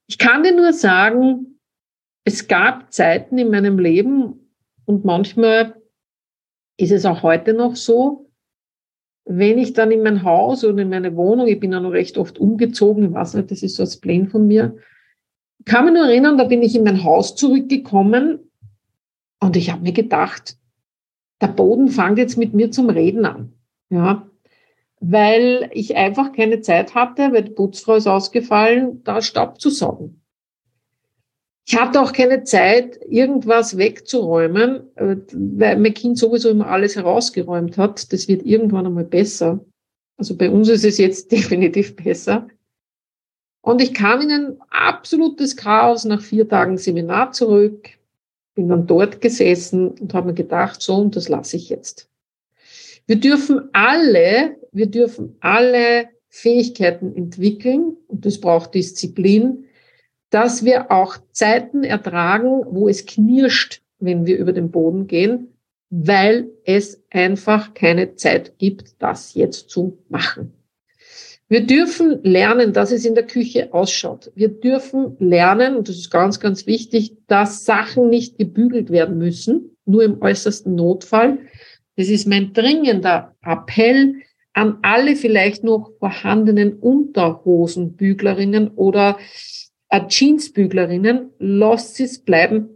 Ich 0.06 0.18
kann 0.18 0.42
dir 0.42 0.54
nur 0.54 0.72
sagen, 0.72 1.58
es 2.24 2.48
gab 2.48 2.92
Zeiten 2.92 3.38
in 3.38 3.50
meinem 3.50 3.78
Leben 3.78 4.50
und 4.84 5.04
manchmal 5.04 5.74
ist 6.76 6.92
es 6.92 7.06
auch 7.06 7.22
heute 7.22 7.54
noch 7.54 7.76
so, 7.76 8.25
wenn 9.26 9.58
ich 9.58 9.72
dann 9.72 9.90
in 9.90 10.02
mein 10.02 10.22
Haus 10.22 10.64
oder 10.64 10.80
in 10.80 10.88
meine 10.88 11.16
Wohnung, 11.16 11.48
ich 11.48 11.60
bin 11.60 11.72
ja 11.72 11.80
noch 11.80 11.90
recht 11.90 12.16
oft 12.16 12.38
umgezogen, 12.38 13.04
ich 13.04 13.12
weiß 13.12 13.34
nicht, 13.34 13.50
das 13.50 13.62
ist 13.62 13.74
so 13.74 13.82
das 13.82 13.98
Plan 13.98 14.28
von 14.28 14.46
mir, 14.46 14.76
kann 15.64 15.84
mich 15.84 15.94
nur 15.94 16.06
erinnern, 16.06 16.38
da 16.38 16.44
bin 16.44 16.62
ich 16.62 16.76
in 16.76 16.84
mein 16.84 17.02
Haus 17.02 17.34
zurückgekommen 17.34 18.38
und 19.40 19.56
ich 19.56 19.70
habe 19.70 19.82
mir 19.82 19.92
gedacht, 19.92 20.56
der 21.40 21.48
Boden 21.48 21.88
fängt 21.88 22.18
jetzt 22.18 22.38
mit 22.38 22.54
mir 22.54 22.70
zum 22.70 22.88
Reden 22.88 23.24
an. 23.24 23.52
Ja, 23.90 24.28
weil 25.00 25.70
ich 25.72 25.96
einfach 25.96 26.32
keine 26.32 26.60
Zeit 26.60 26.94
hatte, 26.94 27.32
weil 27.32 27.44
die 27.44 27.52
Putzfrau 27.52 27.96
ist 27.96 28.06
ausgefallen, 28.06 29.02
da 29.04 29.20
Staub 29.20 29.60
zu 29.60 29.70
saugen. 29.70 30.22
Ich 31.68 31.76
hatte 31.76 32.00
auch 32.00 32.12
keine 32.12 32.44
Zeit, 32.44 33.00
irgendwas 33.08 33.76
wegzuräumen, 33.76 34.88
äh, 34.94 35.16
weil 35.32 35.76
mein 35.78 35.94
Kind 35.94 36.16
sowieso 36.16 36.48
immer 36.48 36.68
alles 36.68 36.94
herausgeräumt 36.94 37.76
hat. 37.76 38.12
Das 38.12 38.28
wird 38.28 38.44
irgendwann 38.44 38.86
einmal 38.86 39.04
besser. 39.04 39.64
Also 40.16 40.36
bei 40.36 40.48
uns 40.48 40.68
ist 40.68 40.84
es 40.84 40.98
jetzt 40.98 41.30
definitiv 41.32 41.96
besser. 41.96 42.46
Und 43.62 43.82
ich 43.82 43.94
kam 43.94 44.20
in 44.20 44.30
ein 44.30 44.56
absolutes 44.70 45.56
Chaos 45.56 46.04
nach 46.04 46.22
vier 46.22 46.48
Tagen 46.48 46.78
Seminar 46.78 47.32
zurück, 47.32 47.88
bin 48.54 48.68
dann 48.68 48.86
dort 48.86 49.20
gesessen 49.20 49.88
und 49.88 50.14
habe 50.14 50.28
mir 50.28 50.34
gedacht, 50.34 50.80
so, 50.80 50.94
und 50.94 51.16
das 51.16 51.28
lasse 51.28 51.56
ich 51.56 51.68
jetzt. 51.68 52.08
Wir 53.06 53.16
dürfen 53.16 53.68
alle, 53.72 54.56
wir 54.70 54.86
dürfen 54.86 55.36
alle 55.40 56.10
Fähigkeiten 56.28 57.16
entwickeln 57.16 57.96
und 58.06 58.24
das 58.24 58.40
braucht 58.40 58.74
Disziplin, 58.74 59.65
dass 60.36 60.66
wir 60.66 60.90
auch 60.90 61.16
Zeiten 61.32 61.82
ertragen, 61.82 62.66
wo 62.68 62.90
es 62.90 63.06
knirscht, 63.06 63.80
wenn 63.98 64.26
wir 64.26 64.36
über 64.36 64.52
den 64.52 64.70
Boden 64.70 65.06
gehen, 65.06 65.54
weil 65.88 66.50
es 66.66 67.02
einfach 67.10 67.72
keine 67.72 68.16
Zeit 68.16 68.58
gibt, 68.58 69.00
das 69.00 69.32
jetzt 69.32 69.70
zu 69.70 69.96
machen. 70.10 70.52
Wir 71.48 71.66
dürfen 71.66 72.22
lernen, 72.22 72.74
dass 72.74 72.92
es 72.92 73.06
in 73.06 73.14
der 73.14 73.26
Küche 73.26 73.72
ausschaut. 73.72 74.30
Wir 74.34 74.50
dürfen 74.50 75.16
lernen, 75.20 75.74
und 75.74 75.88
das 75.88 75.96
ist 75.96 76.10
ganz, 76.10 76.38
ganz 76.38 76.66
wichtig, 76.66 77.16
dass 77.28 77.64
Sachen 77.64 78.10
nicht 78.10 78.36
gebügelt 78.36 78.90
werden 78.90 79.16
müssen, 79.16 79.74
nur 79.86 80.04
im 80.04 80.20
äußersten 80.20 80.74
Notfall. 80.74 81.38
Das 81.96 82.08
ist 82.08 82.26
mein 82.26 82.52
dringender 82.52 83.34
Appell 83.40 84.16
an 84.52 84.80
alle 84.82 85.16
vielleicht 85.16 85.64
noch 85.64 85.92
vorhandenen 85.98 86.74
Unterhosenbüglerinnen 86.74 88.68
oder 88.68 89.16
Jeansbüglerinnen. 90.08 91.30
Lasst 91.38 92.00
es 92.00 92.18
bleiben. 92.18 92.68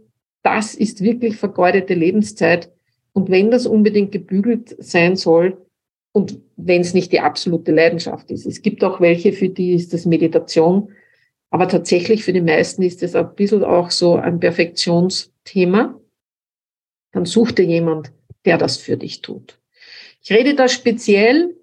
Das 0.43 0.73
ist 0.75 1.01
wirklich 1.01 1.37
vergeudete 1.37 1.93
Lebenszeit. 1.93 2.71
Und 3.13 3.29
wenn 3.29 3.51
das 3.51 3.65
unbedingt 3.65 4.11
gebügelt 4.11 4.75
sein 4.79 5.15
soll, 5.15 5.57
und 6.13 6.41
wenn 6.57 6.81
es 6.81 6.93
nicht 6.93 7.11
die 7.11 7.19
absolute 7.19 7.71
Leidenschaft 7.71 8.31
ist. 8.31 8.45
Es 8.45 8.61
gibt 8.61 8.83
auch 8.83 8.99
welche, 8.99 9.33
für 9.33 9.49
die 9.49 9.73
ist 9.73 9.93
das 9.93 10.05
Meditation, 10.05 10.91
aber 11.49 11.67
tatsächlich 11.67 12.23
für 12.23 12.33
die 12.33 12.41
meisten 12.41 12.81
ist 12.83 13.03
es 13.03 13.15
ein 13.15 13.33
bisschen 13.35 13.63
auch 13.63 13.91
so 13.91 14.15
ein 14.15 14.39
Perfektionsthema. 14.39 15.99
Dann 17.13 17.25
such 17.25 17.51
dir 17.53 17.65
jemand, 17.65 18.11
der 18.45 18.57
das 18.57 18.77
für 18.77 18.97
dich 18.97 19.21
tut. 19.21 19.59
Ich 20.21 20.31
rede 20.31 20.55
da 20.55 20.67
speziell 20.67 21.55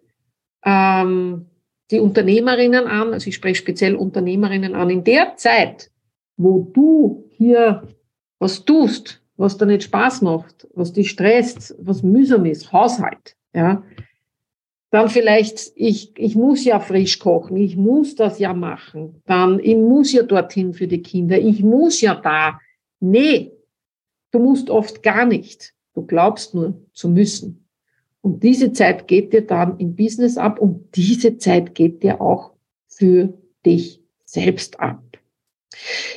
ähm, 0.65 1.47
die 1.91 2.01
Unternehmerinnen 2.01 2.87
an, 2.87 3.13
also 3.13 3.29
ich 3.29 3.35
spreche 3.35 3.57
speziell 3.57 3.95
Unternehmerinnen 3.95 4.75
an. 4.75 4.91
In 4.91 5.05
der 5.05 5.37
Zeit, 5.37 5.91
wo 6.37 6.71
du 6.73 7.29
hier 7.31 7.83
was 8.39 8.65
tust, 8.65 9.23
was 9.37 9.57
dir 9.57 9.67
nicht 9.67 9.85
Spaß 9.85 10.23
macht, 10.23 10.69
was 10.75 10.93
dich 10.93 11.11
stresst, 11.11 11.75
was 11.79 12.03
mühsam 12.03 12.45
ist, 12.45 12.73
Haushalt, 12.73 13.37
ja, 13.55 13.83
dann 14.91 15.09
vielleicht, 15.09 15.73
ich, 15.75 16.13
ich 16.17 16.35
muss 16.35 16.65
ja 16.65 16.81
frisch 16.81 17.19
kochen, 17.19 17.57
ich 17.57 17.77
muss 17.77 18.15
das 18.15 18.39
ja 18.39 18.55
machen, 18.55 19.23
dann 19.27 19.59
ich 19.59 19.77
muss 19.77 20.13
ja 20.13 20.23
dorthin 20.23 20.73
für 20.73 20.87
die 20.87 21.03
Kinder, 21.03 21.39
ich 21.39 21.63
muss 21.63 22.01
ja 22.01 22.15
da. 22.15 22.59
Nee, 23.01 23.53
du 24.31 24.39
musst 24.39 24.71
oft 24.71 25.03
gar 25.03 25.27
nicht. 25.27 25.75
Du 25.95 26.07
glaubst 26.07 26.55
nur 26.55 26.81
zu 26.93 27.09
müssen. 27.09 27.68
Und 28.29 28.43
diese 28.43 28.73
Zeit 28.73 29.09
geht 29.09 29.33
dir 29.33 29.47
dann 29.47 29.79
im 29.79 29.97
Business 29.97 30.37
ab 30.37 30.59
und 30.59 30.95
diese 30.95 31.39
Zeit 31.39 31.75
geht 31.75 32.03
dir 32.03 32.21
auch 32.21 32.53
für 32.87 33.33
dich 33.65 34.03
selbst 34.27 34.79
ab. 34.81 35.03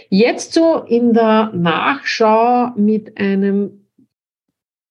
Jetzt 0.09 0.51
so 0.51 0.79
in 0.79 1.13
der 1.13 1.53
Nachschau 1.53 2.71
mit 2.75 3.17
einem 3.17 3.87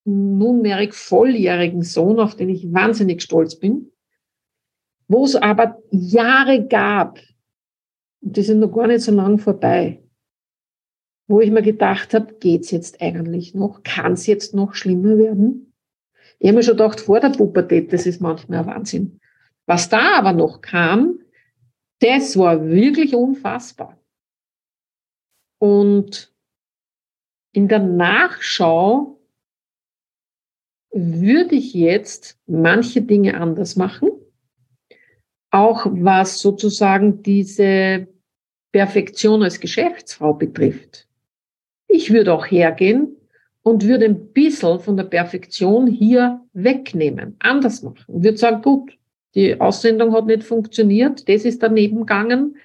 nunmehrig 0.07 0.95
volljährigen 0.95 1.83
Sohn, 1.83 2.19
auf 2.19 2.37
den 2.37 2.49
ich 2.49 2.73
wahnsinnig 2.73 3.21
stolz 3.21 3.55
bin, 3.55 3.91
wo 5.07 5.27
es 5.27 5.37
aber 5.37 5.77
Jahre 5.91 6.67
gab, 6.67 7.19
und 8.23 8.35
die 8.35 8.43
sind 8.43 8.61
noch 8.61 8.73
gar 8.73 8.87
nicht 8.87 9.03
so 9.03 9.13
lang 9.13 9.37
vorbei, 9.37 10.03
wo 11.29 11.43
ich 11.43 11.51
mir 11.51 11.61
gedacht 11.61 12.15
habe, 12.15 12.33
geht's 12.41 12.71
jetzt 12.71 13.03
eigentlich 13.03 13.55
noch? 13.55 13.83
Kann 13.83 14.15
es 14.15 14.27
jetzt 14.27 14.55
noch 14.55 14.73
schlimmer 14.73 15.19
werden? 15.19 15.70
Ich 16.41 16.49
habe 16.49 16.57
mir 16.57 16.63
schon 16.63 16.77
gedacht, 16.77 17.01
vor 17.01 17.21
der 17.21 17.29
Pubertät, 17.31 17.93
das 17.93 18.07
ist 18.07 18.21
manchmal 18.21 18.61
ein 18.61 18.67
Wahnsinn. 18.67 19.21
Was 19.67 19.91
da 19.91 20.19
aber 20.19 20.33
noch 20.33 20.63
kam, 20.63 21.21
das 22.01 22.37
war 22.39 22.67
wirklich 22.67 23.15
unfassbar. 23.15 23.99
Und 25.59 26.35
in 27.53 27.69
der 27.69 27.81
Nachschau 27.81 29.21
würde 30.93 31.57
ich 31.57 31.75
jetzt 31.75 32.41
manche 32.47 33.03
Dinge 33.03 33.39
anders 33.39 33.77
machen. 33.77 34.11
Auch 35.51 35.87
was 35.91 36.41
sozusagen 36.41 37.23
diese 37.23 38.09
Perfektion 38.73 39.43
als 39.43 39.61
Geschäftsfrau 39.61 40.33
betrifft. 40.33 41.07
Ich 41.87 42.13
würde 42.13 42.33
auch 42.33 42.47
hergehen 42.47 43.20
und 43.63 43.87
würde 43.87 44.07
ein 44.07 44.33
bisschen 44.33 44.81
von 44.81 44.97
der 44.97 45.05
Perfektion 45.05 45.87
hier 45.87 46.41
wegnehmen, 46.53 47.37
anders 47.41 47.83
machen. 47.83 48.05
Und 48.07 48.25
würde 48.25 48.39
sagen, 48.39 48.63
gut, 48.63 48.93
die 49.35 49.61
Aussendung 49.61 50.13
hat 50.13 50.27
nicht 50.27 50.45
funktioniert, 50.45 51.29
das 51.29 51.45
ist 51.45 51.63
daneben 51.63 52.01
gegangen. 52.01 52.57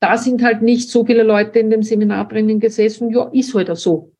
Da 0.00 0.16
sind 0.16 0.42
halt 0.42 0.62
nicht 0.62 0.90
so 0.90 1.04
viele 1.04 1.24
Leute 1.24 1.58
in 1.58 1.70
dem 1.70 1.82
Seminar 1.82 2.28
drinnen 2.28 2.60
gesessen. 2.60 3.10
Ja, 3.10 3.28
ist 3.32 3.54
halt 3.54 3.76
so 3.76 4.12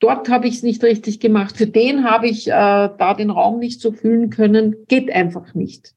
dort 0.00 0.28
habe 0.28 0.46
ich 0.46 0.56
es 0.56 0.62
nicht 0.62 0.82
richtig 0.82 1.20
gemacht, 1.20 1.56
für 1.56 1.66
den 1.66 2.04
habe 2.04 2.28
ich 2.28 2.48
äh, 2.48 2.50
da 2.50 3.14
den 3.14 3.30
Raum 3.30 3.58
nicht 3.58 3.80
so 3.80 3.92
füllen 3.92 4.30
können, 4.30 4.76
geht 4.88 5.10
einfach 5.10 5.54
nicht. 5.54 5.94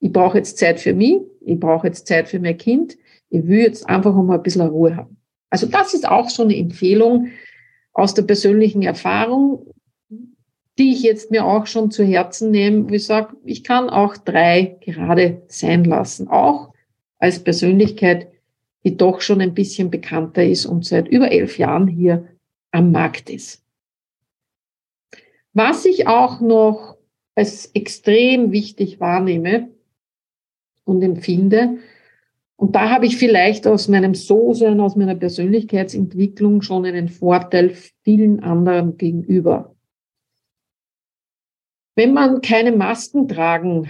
Ich 0.00 0.12
brauche 0.12 0.38
jetzt 0.38 0.58
Zeit 0.58 0.80
für 0.80 0.94
mich, 0.94 1.20
ich 1.40 1.58
brauche 1.58 1.86
jetzt 1.86 2.06
Zeit 2.06 2.28
für 2.28 2.38
mein 2.38 2.58
Kind, 2.58 2.96
ich 3.30 3.46
will 3.46 3.60
jetzt 3.60 3.88
einfach 3.88 4.14
mal 4.14 4.36
ein 4.36 4.42
bisschen 4.42 4.62
Ruhe 4.62 4.96
haben. 4.96 5.16
Also 5.50 5.66
das 5.66 5.94
ist 5.94 6.08
auch 6.08 6.28
so 6.28 6.42
eine 6.42 6.56
Empfehlung 6.56 7.28
aus 7.94 8.12
der 8.12 8.22
persönlichen 8.22 8.82
Erfahrung, 8.82 9.72
die 10.76 10.92
ich 10.92 11.02
jetzt 11.02 11.30
mir 11.30 11.46
auch 11.46 11.66
schon 11.66 11.90
zu 11.90 12.04
Herzen 12.04 12.50
nehme, 12.50 12.90
wo 12.90 12.94
ich 12.94 13.06
sage, 13.06 13.36
ich 13.44 13.62
kann 13.62 13.88
auch 13.88 14.16
drei 14.16 14.76
gerade 14.80 15.42
sein 15.48 15.84
lassen, 15.84 16.28
auch 16.28 16.74
als 17.18 17.42
Persönlichkeit, 17.42 18.28
die 18.84 18.96
doch 18.96 19.20
schon 19.20 19.40
ein 19.40 19.54
bisschen 19.54 19.90
bekannter 19.90 20.44
ist 20.44 20.66
und 20.66 20.84
seit 20.84 21.08
über 21.08 21.30
elf 21.30 21.56
Jahren 21.58 21.86
hier 21.86 22.28
am 22.72 22.90
Markt 22.90 23.30
ist. 23.30 23.62
Was 25.52 25.84
ich 25.84 26.08
auch 26.08 26.40
noch 26.40 26.96
als 27.36 27.66
extrem 27.74 28.50
wichtig 28.50 28.98
wahrnehme 28.98 29.70
und 30.84 31.02
empfinde, 31.02 31.78
und 32.56 32.76
da 32.76 32.90
habe 32.90 33.06
ich 33.06 33.16
vielleicht 33.16 33.66
aus 33.66 33.88
meinem 33.88 34.14
So-Sein, 34.14 34.80
aus 34.80 34.96
meiner 34.96 35.14
Persönlichkeitsentwicklung 35.14 36.62
schon 36.62 36.84
einen 36.84 37.08
Vorteil 37.08 37.74
vielen 38.04 38.40
anderen 38.40 38.96
gegenüber. 38.96 39.74
Wenn 41.96 42.12
man 42.12 42.40
keine 42.40 42.72
Masken 42.72 43.28
tragen 43.28 43.88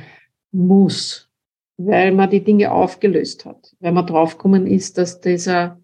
muss, 0.50 1.30
weil 1.76 2.12
man 2.12 2.30
die 2.30 2.44
Dinge 2.44 2.72
aufgelöst 2.72 3.44
hat, 3.44 3.74
weil 3.80 3.92
man 3.92 4.06
draufgekommen 4.06 4.66
ist, 4.66 4.98
dass 4.98 5.20
dieser 5.20 5.80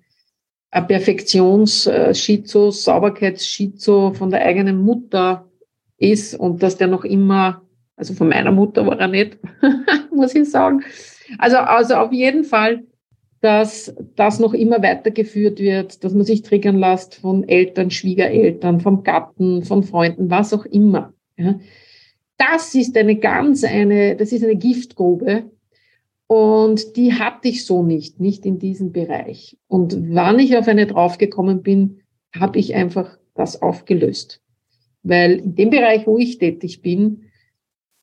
Perfektions-Schizo, 0.71 2.71
Sauberkeits-Schizo 2.71 4.15
von 4.15 4.31
der 4.31 4.43
eigenen 4.43 4.83
Mutter 4.83 5.49
ist 5.99 6.35
und 6.35 6.63
dass 6.63 6.77
der 6.77 6.87
noch 6.87 7.05
immer, 7.05 7.63
also 7.97 8.15
von 8.15 8.29
meiner 8.29 8.53
Mutter 8.53 8.87
war 8.87 9.01
er 9.01 9.09
nicht, 9.09 9.39
muss 10.15 10.35
ich 10.35 10.51
sagen. 10.51 10.83
Also, 11.39 11.57
also 11.59 11.95
auf 11.95 12.13
jeden 12.13 12.45
Fall, 12.45 12.85
dass 13.41 13.95
das 14.17 14.39
noch 14.39 14.53
immer 14.53 14.83
weitergeführt 14.83 15.61
wird, 15.61 16.05
dass 16.05 16.13
man 16.13 16.25
sich 16.25 16.43
triggern 16.43 16.79
lässt 16.79 17.15
von 17.15 17.49
Eltern, 17.49 17.91
Schwiegereltern, 17.91 18.81
vom 18.81 19.03
Gatten, 19.03 19.65
von 19.65 19.83
Freunden, 19.83 20.31
was 20.31 20.53
auch 20.53 20.67
immer. 20.67 21.13
Ja. 21.37 21.59
Das 22.37 22.75
ist 22.75 22.97
eine 22.97 23.17
ganz 23.17 23.65
eine, 23.65 24.17
das 24.17 24.33
ist 24.33 24.45
eine 24.45 24.57
Giftgrube, 24.57 25.45
und 26.31 26.95
die 26.95 27.15
hatte 27.15 27.49
ich 27.49 27.67
so 27.67 27.83
nicht, 27.83 28.21
nicht 28.21 28.47
in 28.47 28.61
diesem 28.61 28.93
Bereich. 28.93 29.59
Und 29.67 30.15
wann 30.15 30.39
ich 30.39 30.57
auf 30.57 30.69
eine 30.69 30.87
draufgekommen 30.87 31.65
bin, 31.65 32.03
habe 32.33 32.61
ich 32.61 32.77
einfach 32.77 33.19
das 33.35 33.63
aufgelöst. 33.63 34.41
Weil 35.03 35.41
in 35.41 35.57
dem 35.57 35.71
Bereich, 35.71 36.07
wo 36.07 36.19
ich 36.19 36.39
tätig 36.39 36.83
bin, 36.83 37.25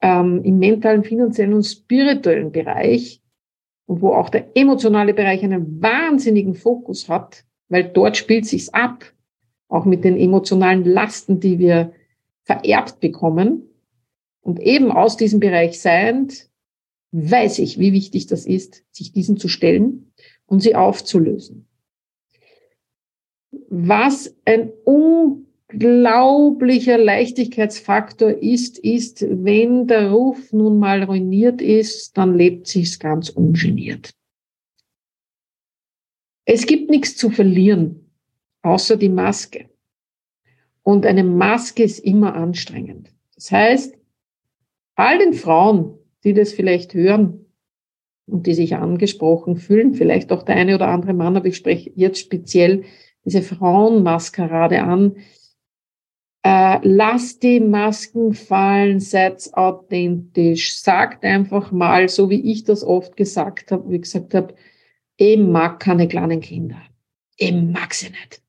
ähm, 0.01 0.43
im 0.43 0.59
mentalen, 0.59 1.03
finanziellen 1.03 1.53
und 1.53 1.63
spirituellen 1.63 2.51
Bereich 2.51 3.21
und 3.85 4.01
wo 4.01 4.13
auch 4.13 4.29
der 4.29 4.55
emotionale 4.55 5.13
Bereich 5.13 5.43
einen 5.43 5.81
wahnsinnigen 5.81 6.53
Fokus 6.53 7.09
hat, 7.09 7.45
weil 7.69 7.85
dort 7.85 8.17
spielt 8.17 8.45
sich's 8.45 8.69
ab, 8.69 9.05
auch 9.69 9.85
mit 9.85 10.03
den 10.03 10.17
emotionalen 10.17 10.85
Lasten, 10.85 11.39
die 11.39 11.59
wir 11.59 11.93
vererbt 12.43 12.99
bekommen. 12.99 13.63
Und 14.41 14.59
eben 14.59 14.91
aus 14.91 15.17
diesem 15.17 15.39
Bereich 15.39 15.81
seiend 15.81 16.49
weiß 17.11 17.59
ich, 17.59 17.79
wie 17.79 17.93
wichtig 17.93 18.27
das 18.27 18.45
ist, 18.45 18.83
sich 18.91 19.11
diesen 19.11 19.37
zu 19.37 19.47
stellen 19.47 20.13
und 20.45 20.61
sie 20.61 20.75
aufzulösen. 20.75 21.67
Was 23.69 24.35
ein 24.45 24.71
unglaublicher 25.71 26.97
Leichtigkeitsfaktor 26.97 28.29
ist, 28.41 28.79
ist, 28.79 29.25
wenn 29.29 29.87
der 29.87 30.11
Ruf 30.11 30.51
nun 30.53 30.79
mal 30.79 31.03
ruiniert 31.03 31.61
ist, 31.61 32.17
dann 32.17 32.35
lebt 32.35 32.67
sich's 32.67 32.99
ganz 32.99 33.29
ungeniert. 33.29 34.13
Es 36.45 36.65
gibt 36.65 36.89
nichts 36.89 37.17
zu 37.17 37.29
verlieren, 37.29 38.09
außer 38.61 38.95
die 38.95 39.09
Maske. 39.09 39.69
Und 40.83 41.05
eine 41.05 41.25
Maske 41.25 41.83
ist 41.83 41.99
immer 41.99 42.33
anstrengend. 42.35 43.13
Das 43.35 43.51
heißt, 43.51 43.97
all 44.95 45.19
den 45.19 45.33
Frauen, 45.33 45.97
die 46.23 46.33
das 46.33 46.53
vielleicht 46.53 46.93
hören 46.93 47.45
und 48.25 48.47
die 48.47 48.53
sich 48.53 48.77
angesprochen 48.77 49.57
fühlen, 49.57 49.93
vielleicht 49.93 50.31
auch 50.31 50.43
der 50.43 50.55
eine 50.55 50.75
oder 50.75 50.87
andere 50.87 51.13
Mann, 51.13 51.35
aber 51.35 51.47
ich 51.47 51.57
spreche 51.57 51.91
jetzt 51.95 52.19
speziell 52.19 52.85
diese 53.25 53.41
Frauenmaskerade 53.41 54.81
an. 54.83 55.17
Äh, 56.43 56.79
lasst 56.83 57.43
die 57.43 57.59
Masken 57.59 58.33
fallen, 58.33 58.99
seid 58.99 59.49
authentisch, 59.53 60.75
sagt 60.75 61.23
einfach 61.23 61.71
mal, 61.71 62.07
so 62.09 62.29
wie 62.29 62.51
ich 62.51 62.63
das 62.63 62.83
oft 62.83 63.17
gesagt 63.17 63.71
habe, 63.71 63.89
wie 63.91 63.99
gesagt 63.99 64.33
habe, 64.33 64.53
ich 65.17 65.37
mag 65.37 65.79
keine 65.79 66.07
kleinen 66.07 66.41
Kinder. 66.41 66.81
Ich 67.37 67.51
mag 67.51 67.93
sie 67.93 68.09
nicht. 68.09 68.41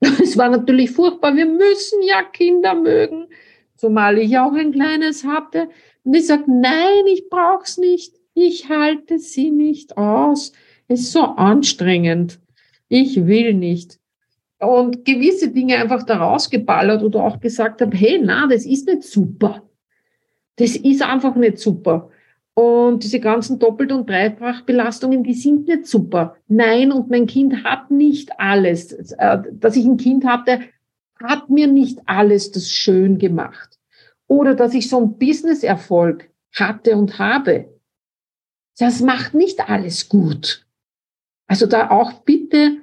Es 0.22 0.36
war 0.36 0.48
natürlich 0.48 0.90
furchtbar. 0.90 1.34
Wir 1.36 1.46
müssen 1.46 2.02
ja 2.02 2.22
Kinder 2.22 2.74
mögen, 2.74 3.28
zumal 3.76 4.18
ich 4.18 4.38
auch 4.38 4.52
ein 4.52 4.72
kleines 4.72 5.24
hatte. 5.24 5.68
Und 6.04 6.14
ich 6.14 6.26
sage, 6.26 6.44
nein, 6.46 7.06
ich 7.12 7.28
brauch's 7.28 7.78
nicht. 7.78 8.14
Ich 8.34 8.68
halte 8.68 9.18
sie 9.18 9.50
nicht 9.50 9.96
aus. 9.96 10.52
Es 10.88 11.00
ist 11.00 11.12
so 11.12 11.22
anstrengend. 11.22 12.38
Ich 12.88 13.26
will 13.26 13.54
nicht. 13.54 13.98
Und 14.58 15.04
gewisse 15.04 15.50
Dinge 15.50 15.76
einfach 15.76 16.02
da 16.04 16.16
rausgeballert 16.16 17.02
oder 17.02 17.22
auch 17.22 17.40
gesagt 17.40 17.82
habe, 17.82 17.96
hey, 17.96 18.20
na, 18.22 18.46
das 18.46 18.64
ist 18.64 18.86
nicht 18.86 19.02
super. 19.02 19.62
Das 20.56 20.76
ist 20.76 21.02
einfach 21.02 21.34
nicht 21.34 21.58
super. 21.58 22.10
Und 22.54 23.04
diese 23.04 23.20
ganzen 23.20 23.58
Doppelt- 23.58 23.92
und 23.92 24.08
Dreifachbelastungen, 24.08 25.22
die 25.22 25.34
sind 25.34 25.68
nicht 25.68 25.86
super. 25.86 26.36
Nein, 26.48 26.90
und 26.90 27.10
mein 27.10 27.26
Kind 27.26 27.64
hat 27.64 27.90
nicht 27.90 28.40
alles. 28.40 28.92
Äh, 28.92 29.42
dass 29.52 29.76
ich 29.76 29.84
ein 29.84 29.98
Kind 29.98 30.24
hatte, 30.24 30.60
hat 31.22 31.50
mir 31.50 31.66
nicht 31.66 32.00
alles 32.06 32.52
das 32.52 32.70
schön 32.70 33.18
gemacht. 33.18 33.78
Oder 34.26 34.54
dass 34.54 34.72
ich 34.72 34.88
so 34.88 34.96
einen 34.96 35.18
Business-Erfolg 35.18 36.30
hatte 36.54 36.96
und 36.96 37.18
habe. 37.18 37.68
Das 38.78 39.02
macht 39.02 39.34
nicht 39.34 39.68
alles 39.68 40.08
gut. 40.08 40.66
Also 41.46 41.66
da 41.66 41.90
auch 41.90 42.12
bitte, 42.24 42.78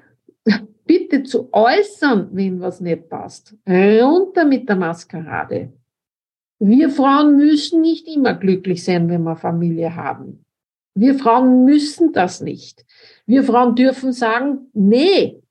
bitte 0.86 1.24
zu 1.24 1.50
äußern, 1.52 2.30
wenn 2.32 2.60
was 2.60 2.82
nicht 2.82 3.10
passt. 3.10 3.56
Runter 3.68 4.46
mit 4.46 4.68
der 4.68 4.76
Maskerade. 4.76 5.74
Wir 6.60 6.90
Frauen 6.90 7.36
müssen 7.36 7.82
nicht 7.82 8.08
immer 8.08 8.34
glücklich 8.34 8.84
sein, 8.84 9.10
wenn 9.10 9.24
wir 9.24 9.36
Familie 9.36 9.96
haben. 9.96 10.46
Wir 10.96 11.16
Frauen 11.16 11.66
müssen 11.66 12.14
das 12.14 12.42
nicht. 12.42 12.86
Wir 13.26 13.44
Frauen 13.44 13.76
dürfen 13.76 14.14
sagen, 14.14 14.70
nee, 14.74 15.42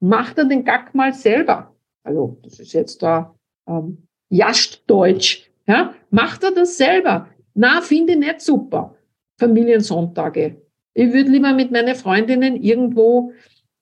mach 0.00 0.32
dir 0.32 0.44
den 0.44 0.64
Gack 0.64 0.94
mal 0.94 1.12
selber. 1.12 1.74
Also, 2.04 2.38
das 2.42 2.60
ist 2.60 2.72
jetzt 2.72 3.02
da 3.02 3.34
ähm, 3.66 4.06
Jascht-Deutsch. 4.30 5.50
Ja? 5.66 5.94
Mach 6.10 6.38
dir 6.38 6.52
das 6.52 6.76
selber. 6.76 7.28
Na, 7.54 7.80
finde 7.80 8.12
ich 8.12 8.18
nicht 8.18 8.40
super. 8.40 8.94
Familiensonntage. 9.38 10.62
Ich 10.94 11.12
würde 11.12 11.30
lieber 11.30 11.52
mit 11.52 11.72
meinen 11.72 11.94
Freundinnen 11.96 12.56
irgendwo 12.56 13.32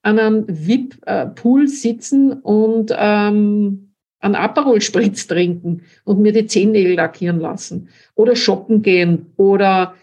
an 0.03 0.19
einem 0.19 0.45
VIP-Pool 0.49 1.69
sitzen 1.69 2.33
und 2.33 2.95
ähm, 2.97 3.93
einen 4.21 4.35
Aperol-Spritz 4.35 5.27
trinken 5.27 5.83
und 6.05 6.21
mir 6.21 6.33
die 6.33 6.47
Zehennägel 6.47 6.95
lackieren 6.95 7.41
lassen 7.41 7.89
oder 8.15 8.37
shoppen 8.37 8.83
gehen 8.83 9.33
oder 9.37 9.95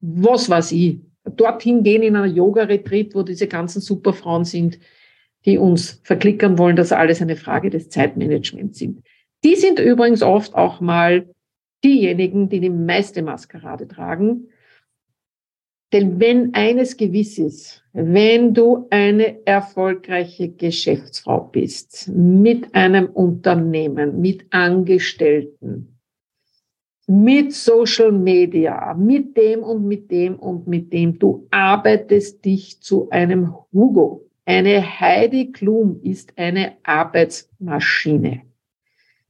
was 0.00 0.48
weiß 0.48 0.72
ich. 0.72 1.00
Dorthin 1.36 1.82
gehen 1.82 2.02
in 2.02 2.16
einer 2.16 2.26
Yoga-Retreat, 2.26 3.14
wo 3.14 3.22
diese 3.22 3.48
ganzen 3.48 3.80
Superfrauen 3.80 4.44
sind, 4.44 4.78
die 5.44 5.58
uns 5.58 6.00
verklickern 6.04 6.58
wollen, 6.58 6.76
dass 6.76 6.92
alles 6.92 7.20
eine 7.20 7.36
Frage 7.36 7.70
des 7.70 7.88
Zeitmanagements 7.88 8.78
sind. 8.78 9.02
Die 9.44 9.56
sind 9.56 9.78
übrigens 9.78 10.22
oft 10.22 10.54
auch 10.54 10.80
mal 10.80 11.28
diejenigen, 11.84 12.48
die 12.48 12.60
die 12.60 12.70
meiste 12.70 13.22
Maskerade 13.22 13.88
tragen 13.88 14.48
denn 15.96 16.20
wenn 16.20 16.52
eines 16.52 16.94
gewiss 16.98 17.38
ist, 17.38 17.82
wenn 17.94 18.52
du 18.52 18.86
eine 18.90 19.46
erfolgreiche 19.46 20.50
Geschäftsfrau 20.50 21.48
bist, 21.50 22.08
mit 22.08 22.74
einem 22.74 23.06
Unternehmen, 23.06 24.20
mit 24.20 24.44
Angestellten, 24.50 25.98
mit 27.06 27.54
Social 27.54 28.12
Media, 28.12 28.92
mit 28.92 29.38
dem 29.38 29.62
und 29.62 29.86
mit 29.86 30.10
dem 30.10 30.38
und 30.38 30.66
mit 30.66 30.92
dem, 30.92 31.18
du 31.18 31.46
arbeitest 31.50 32.44
dich 32.44 32.82
zu 32.82 33.08
einem 33.08 33.54
Hugo. 33.72 34.28
Eine 34.44 35.00
Heidi 35.00 35.50
Klum 35.50 35.98
ist 36.02 36.34
eine 36.36 36.72
Arbeitsmaschine. 36.82 38.42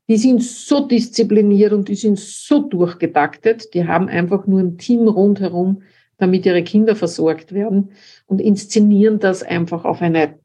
Die 0.09 0.16
sind 0.16 0.42
so 0.42 0.85
diszipliniert 0.85 1.72
und 1.72 1.88
die 1.88 1.94
sind 1.94 2.18
so 2.18 2.61
durchgetaktet, 2.61 3.72
die 3.72 3.87
haben 3.87 4.09
einfach 4.09 4.48
nur 4.48 4.59
ein 4.59 4.79
Team 4.79 5.07
rundherum, 5.07 5.83
damit 6.18 6.46
ihre 6.46 6.62
Kinder 6.62 6.96
versorgt 6.96 7.52
werden 7.52 7.92
und 8.26 8.40
inszenieren 8.40 9.18
das 9.18 9.42
einfach 9.42 9.85
auf 9.85 10.00
eine, 10.00 10.38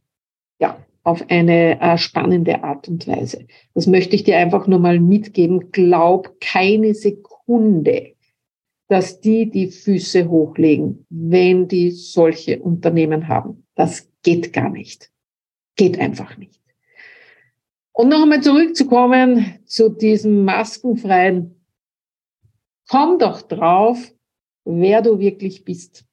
ja, 0.59 0.77
auf 1.03 1.23
eine 1.29 1.79
äh, 1.81 1.97
spannende 1.97 2.63
Art 2.63 2.87
und 2.87 3.07
Weise. 3.07 3.45
Das 3.73 3.87
möchte 3.87 4.15
ich 4.15 4.23
dir 4.23 4.37
einfach 4.37 4.67
nur 4.67 4.79
mal 4.79 4.99
mitgeben. 4.99 5.71
Glaub 5.71 6.39
keine 6.39 6.93
Sekunde, 6.93 8.13
dass 8.87 9.21
die 9.21 9.49
die 9.49 9.67
Füße 9.67 10.29
hochlegen, 10.29 11.05
wenn 11.09 11.67
die 11.67 11.91
solche 11.91 12.59
Unternehmen 12.59 13.27
haben. 13.27 13.65
Das 13.75 14.09
geht 14.23 14.53
gar 14.53 14.69
nicht. 14.69 15.11
Geht 15.75 15.97
einfach 15.99 16.37
nicht. 16.37 16.61
Und 17.93 18.09
noch 18.09 18.21
einmal 18.21 18.41
zurückzukommen 18.41 19.59
zu 19.65 19.89
diesem 19.89 20.45
maskenfreien. 20.45 21.55
Komm 22.89 23.19
doch 23.19 23.41
drauf, 23.41 24.11
wer 24.79 25.01
du 25.01 25.19
wirklich 25.19 25.65
bist. 25.65 26.05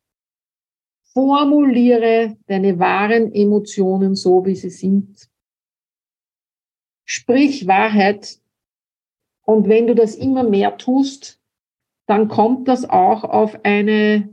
Formuliere 1.12 2.36
deine 2.46 2.78
wahren 2.78 3.32
Emotionen 3.32 4.14
so, 4.14 4.44
wie 4.44 4.54
sie 4.54 4.70
sind. 4.70 5.28
Sprich 7.04 7.66
Wahrheit. 7.66 8.38
Und 9.44 9.68
wenn 9.68 9.86
du 9.86 9.94
das 9.94 10.14
immer 10.14 10.42
mehr 10.42 10.76
tust, 10.76 11.40
dann 12.06 12.28
kommt 12.28 12.68
das 12.68 12.88
auch 12.88 13.24
auf 13.24 13.64
eine 13.64 14.28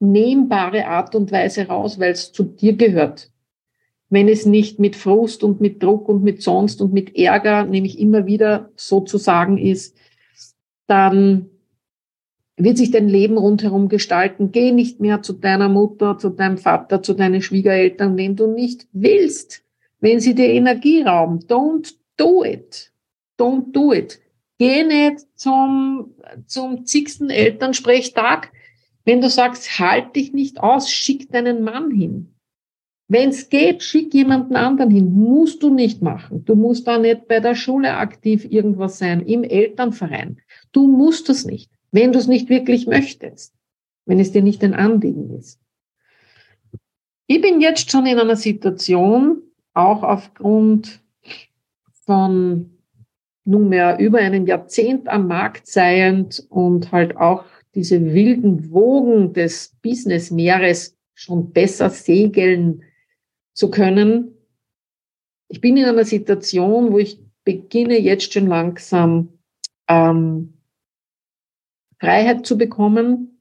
nehmbare 0.00 0.86
Art 0.86 1.14
und 1.14 1.32
Weise 1.32 1.66
raus, 1.66 1.98
weil 1.98 2.12
es 2.12 2.32
zu 2.32 2.42
dir 2.44 2.76
gehört. 2.76 3.30
Wenn 4.10 4.28
es 4.28 4.46
nicht 4.46 4.78
mit 4.78 4.96
Frust 4.96 5.42
und 5.42 5.60
mit 5.60 5.82
Druck 5.82 6.08
und 6.08 6.22
mit 6.22 6.42
sonst 6.42 6.80
und 6.80 6.92
mit 6.92 7.16
Ärger, 7.16 7.64
nämlich 7.64 7.98
immer 7.98 8.26
wieder 8.26 8.70
sozusagen 8.76 9.58
ist, 9.58 9.96
dann 10.86 11.50
wird 12.56 12.78
sich 12.78 12.90
dein 12.90 13.08
Leben 13.08 13.36
rundherum 13.36 13.88
gestalten. 13.88 14.52
Geh 14.52 14.72
nicht 14.72 15.00
mehr 15.00 15.22
zu 15.22 15.32
deiner 15.32 15.68
Mutter, 15.68 16.18
zu 16.18 16.30
deinem 16.30 16.58
Vater, 16.58 17.02
zu 17.02 17.14
deinen 17.14 17.42
Schwiegereltern, 17.42 18.16
wenn 18.16 18.36
du 18.36 18.46
nicht 18.46 18.86
willst. 18.92 19.62
Wenn 20.00 20.20
sie 20.20 20.34
dir 20.34 20.48
Energie 20.48 21.02
rauben, 21.02 21.40
don't 21.40 21.94
do 22.16 22.44
it. 22.44 22.92
Don't 23.38 23.72
do 23.72 23.92
it. 23.92 24.20
Geh 24.58 24.84
nicht 24.84 25.26
zum, 25.34 26.14
zum 26.46 26.86
zigsten 26.86 27.30
Elternsprechtag. 27.30 28.52
Wenn 29.04 29.20
du 29.20 29.28
sagst, 29.28 29.78
halt 29.80 30.14
dich 30.14 30.32
nicht 30.32 30.60
aus, 30.60 30.90
schick 30.90 31.30
deinen 31.30 31.62
Mann 31.62 31.90
hin. 31.90 32.30
Wenn 33.08 33.30
es 33.30 33.50
geht, 33.50 33.82
schick 33.82 34.14
jemanden 34.14 34.56
anderen 34.56 34.90
hin. 34.90 35.12
Musst 35.12 35.62
du 35.62 35.70
nicht 35.74 36.00
machen. 36.00 36.44
Du 36.44 36.54
musst 36.54 36.86
da 36.86 36.98
nicht 36.98 37.26
bei 37.28 37.40
der 37.40 37.54
Schule 37.54 37.96
aktiv 37.96 38.46
irgendwas 38.48 38.98
sein, 38.98 39.20
im 39.26 39.42
Elternverein. 39.42 40.38
Du 40.72 40.86
musst 40.86 41.28
das 41.28 41.44
nicht 41.44 41.73
wenn 41.94 42.10
du 42.10 42.18
es 42.18 42.26
nicht 42.26 42.48
wirklich 42.48 42.88
möchtest, 42.88 43.54
wenn 44.04 44.18
es 44.18 44.32
dir 44.32 44.42
nicht 44.42 44.64
ein 44.64 44.74
Anliegen 44.74 45.30
ist. 45.30 45.60
Ich 47.28 47.40
bin 47.40 47.60
jetzt 47.60 47.88
schon 47.88 48.04
in 48.04 48.18
einer 48.18 48.34
Situation, 48.34 49.42
auch 49.74 50.02
aufgrund 50.02 51.00
von 52.04 52.78
nunmehr 53.44 53.98
über 54.00 54.18
einem 54.18 54.44
Jahrzehnt 54.44 55.08
am 55.08 55.28
Markt 55.28 55.68
seiend 55.68 56.44
und 56.50 56.90
halt 56.90 57.16
auch 57.16 57.44
diese 57.76 58.12
wilden 58.12 58.72
Wogen 58.72 59.32
des 59.32 59.76
Businessmeeres 59.80 60.96
schon 61.14 61.52
besser 61.52 61.90
segeln 61.90 62.82
zu 63.54 63.70
können. 63.70 64.34
Ich 65.46 65.60
bin 65.60 65.76
in 65.76 65.84
einer 65.84 66.04
Situation, 66.04 66.92
wo 66.92 66.98
ich 66.98 67.20
beginne 67.44 68.00
jetzt 68.00 68.32
schon 68.32 68.48
langsam 68.48 69.38
ähm, 69.86 70.53
Freiheit 72.04 72.44
zu 72.44 72.58
bekommen. 72.58 73.40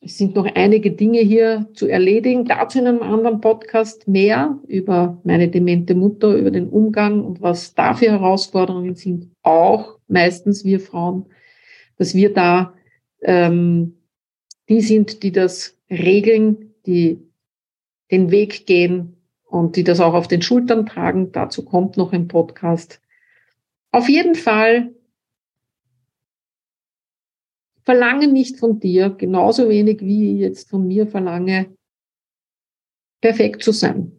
Es 0.00 0.16
sind 0.16 0.34
noch 0.34 0.46
einige 0.54 0.90
Dinge 0.90 1.20
hier 1.20 1.68
zu 1.74 1.86
erledigen. 1.86 2.46
Dazu 2.46 2.78
in 2.78 2.86
einem 2.86 3.02
anderen 3.02 3.42
Podcast 3.42 4.08
mehr 4.08 4.58
über 4.68 5.20
meine 5.22 5.48
demente 5.48 5.94
Mutter, 5.94 6.34
über 6.34 6.50
den 6.50 6.70
Umgang 6.70 7.22
und 7.24 7.42
was 7.42 7.74
da 7.74 7.92
für 7.92 8.10
Herausforderungen 8.10 8.94
sind. 8.94 9.30
Auch 9.42 9.98
meistens 10.08 10.64
wir 10.64 10.80
Frauen, 10.80 11.26
dass 11.98 12.14
wir 12.14 12.32
da 12.32 12.72
ähm, 13.20 13.98
die 14.70 14.80
sind, 14.80 15.22
die 15.22 15.30
das 15.30 15.76
regeln, 15.90 16.74
die 16.86 17.20
den 18.10 18.30
Weg 18.30 18.64
gehen 18.66 19.18
und 19.44 19.76
die 19.76 19.84
das 19.84 20.00
auch 20.00 20.14
auf 20.14 20.26
den 20.26 20.40
Schultern 20.40 20.86
tragen. 20.86 21.32
Dazu 21.32 21.66
kommt 21.66 21.98
noch 21.98 22.14
ein 22.14 22.28
Podcast. 22.28 23.02
Auf 23.90 24.08
jeden 24.08 24.34
Fall 24.34 24.90
verlange 27.84 28.28
nicht 28.28 28.58
von 28.58 28.80
dir, 28.80 29.10
genauso 29.10 29.68
wenig 29.68 30.00
wie 30.00 30.34
ich 30.34 30.40
jetzt 30.40 30.70
von 30.70 30.86
mir 30.86 31.06
verlange, 31.06 31.74
perfekt 33.20 33.62
zu 33.62 33.72
sein. 33.72 34.12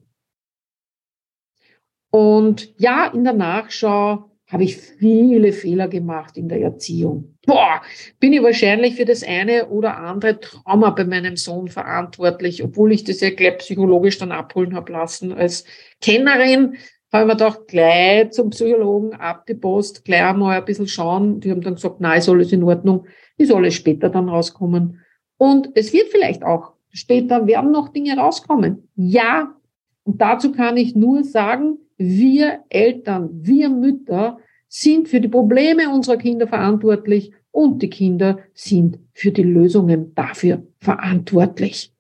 Und 2.12 2.74
ja, 2.80 3.08
in 3.08 3.24
der 3.24 3.34
Nachschau 3.34 4.30
habe 4.48 4.64
ich 4.64 4.78
viele 4.78 5.52
Fehler 5.52 5.88
gemacht 5.88 6.38
in 6.38 6.48
der 6.48 6.62
Erziehung. 6.62 7.36
Boah, 7.46 7.82
bin 8.20 8.34
ich 8.34 8.44
wahrscheinlich 8.44 8.96
für 8.96 9.06
das 9.06 9.24
eine 9.24 9.68
oder 9.70 9.98
andere 9.98 10.40
Trauma 10.40 10.92
bei 10.92 11.06
meinem 11.06 11.38
Sohn 11.38 11.70
verantwortlich, 11.70 12.64
obwohl 12.64 12.92
ich 12.92 13.04
das 13.04 13.22
ja 13.22 13.32
gleich 13.32 13.58
psychologisch 13.58 14.20
dann 14.20 14.32
abholen 14.32 14.76
habe 14.76 14.92
lassen. 14.92 15.32
Als 15.32 15.66
Kennerin 16.02 16.78
habe 17.12 17.24
ich 17.24 17.28
mir 17.28 17.34
gedacht, 17.34 17.62
gleich 17.68 18.32
zum 18.32 18.52
Psychologen 18.52 19.14
abgepost, 19.14 20.06
gleich 20.06 20.24
einmal 20.24 20.58
ein 20.58 20.66
bisschen 20.66 20.88
schauen. 20.88 21.40
Die 21.40 21.50
haben 21.50 21.62
dann 21.62 21.76
gesagt, 21.76 22.00
nein, 22.00 22.20
ist 22.20 22.30
alles 22.30 22.52
in 22.52 22.64
Ordnung, 22.64 23.08
ist 23.38 23.54
alles 23.54 23.74
später 23.74 24.10
dann 24.10 24.30
rauskommen. 24.30 25.00
Und 25.38 25.70
es 25.76 25.94
wird 25.94 26.10
vielleicht 26.10 26.44
auch 26.44 26.74
später 26.90 27.48
werden 27.48 27.72
noch 27.72 27.90
Dinge 27.90 28.18
rauskommen. 28.18 28.88
Ja. 28.96 29.56
Und 30.04 30.22
dazu 30.22 30.52
kann 30.52 30.78
ich 30.78 30.96
nur 30.96 31.24
sagen, 31.24 31.78
wir 31.98 32.60
Eltern, 32.70 33.30
wir 33.32 33.70
Mütter 33.70 34.40
sind 34.68 35.08
für 35.08 35.22
die 35.22 35.28
Probleme 35.28 35.90
unserer 35.90 36.18
Kinder 36.18 36.48
verantwortlich 36.48 37.32
und 37.52 37.82
die 37.82 37.90
Kinder 37.90 38.40
sind 38.54 39.00
für 39.14 39.32
die 39.32 39.44
Lösungen 39.44 40.14
dafür 40.16 40.64
verantwortlich. 40.80 41.94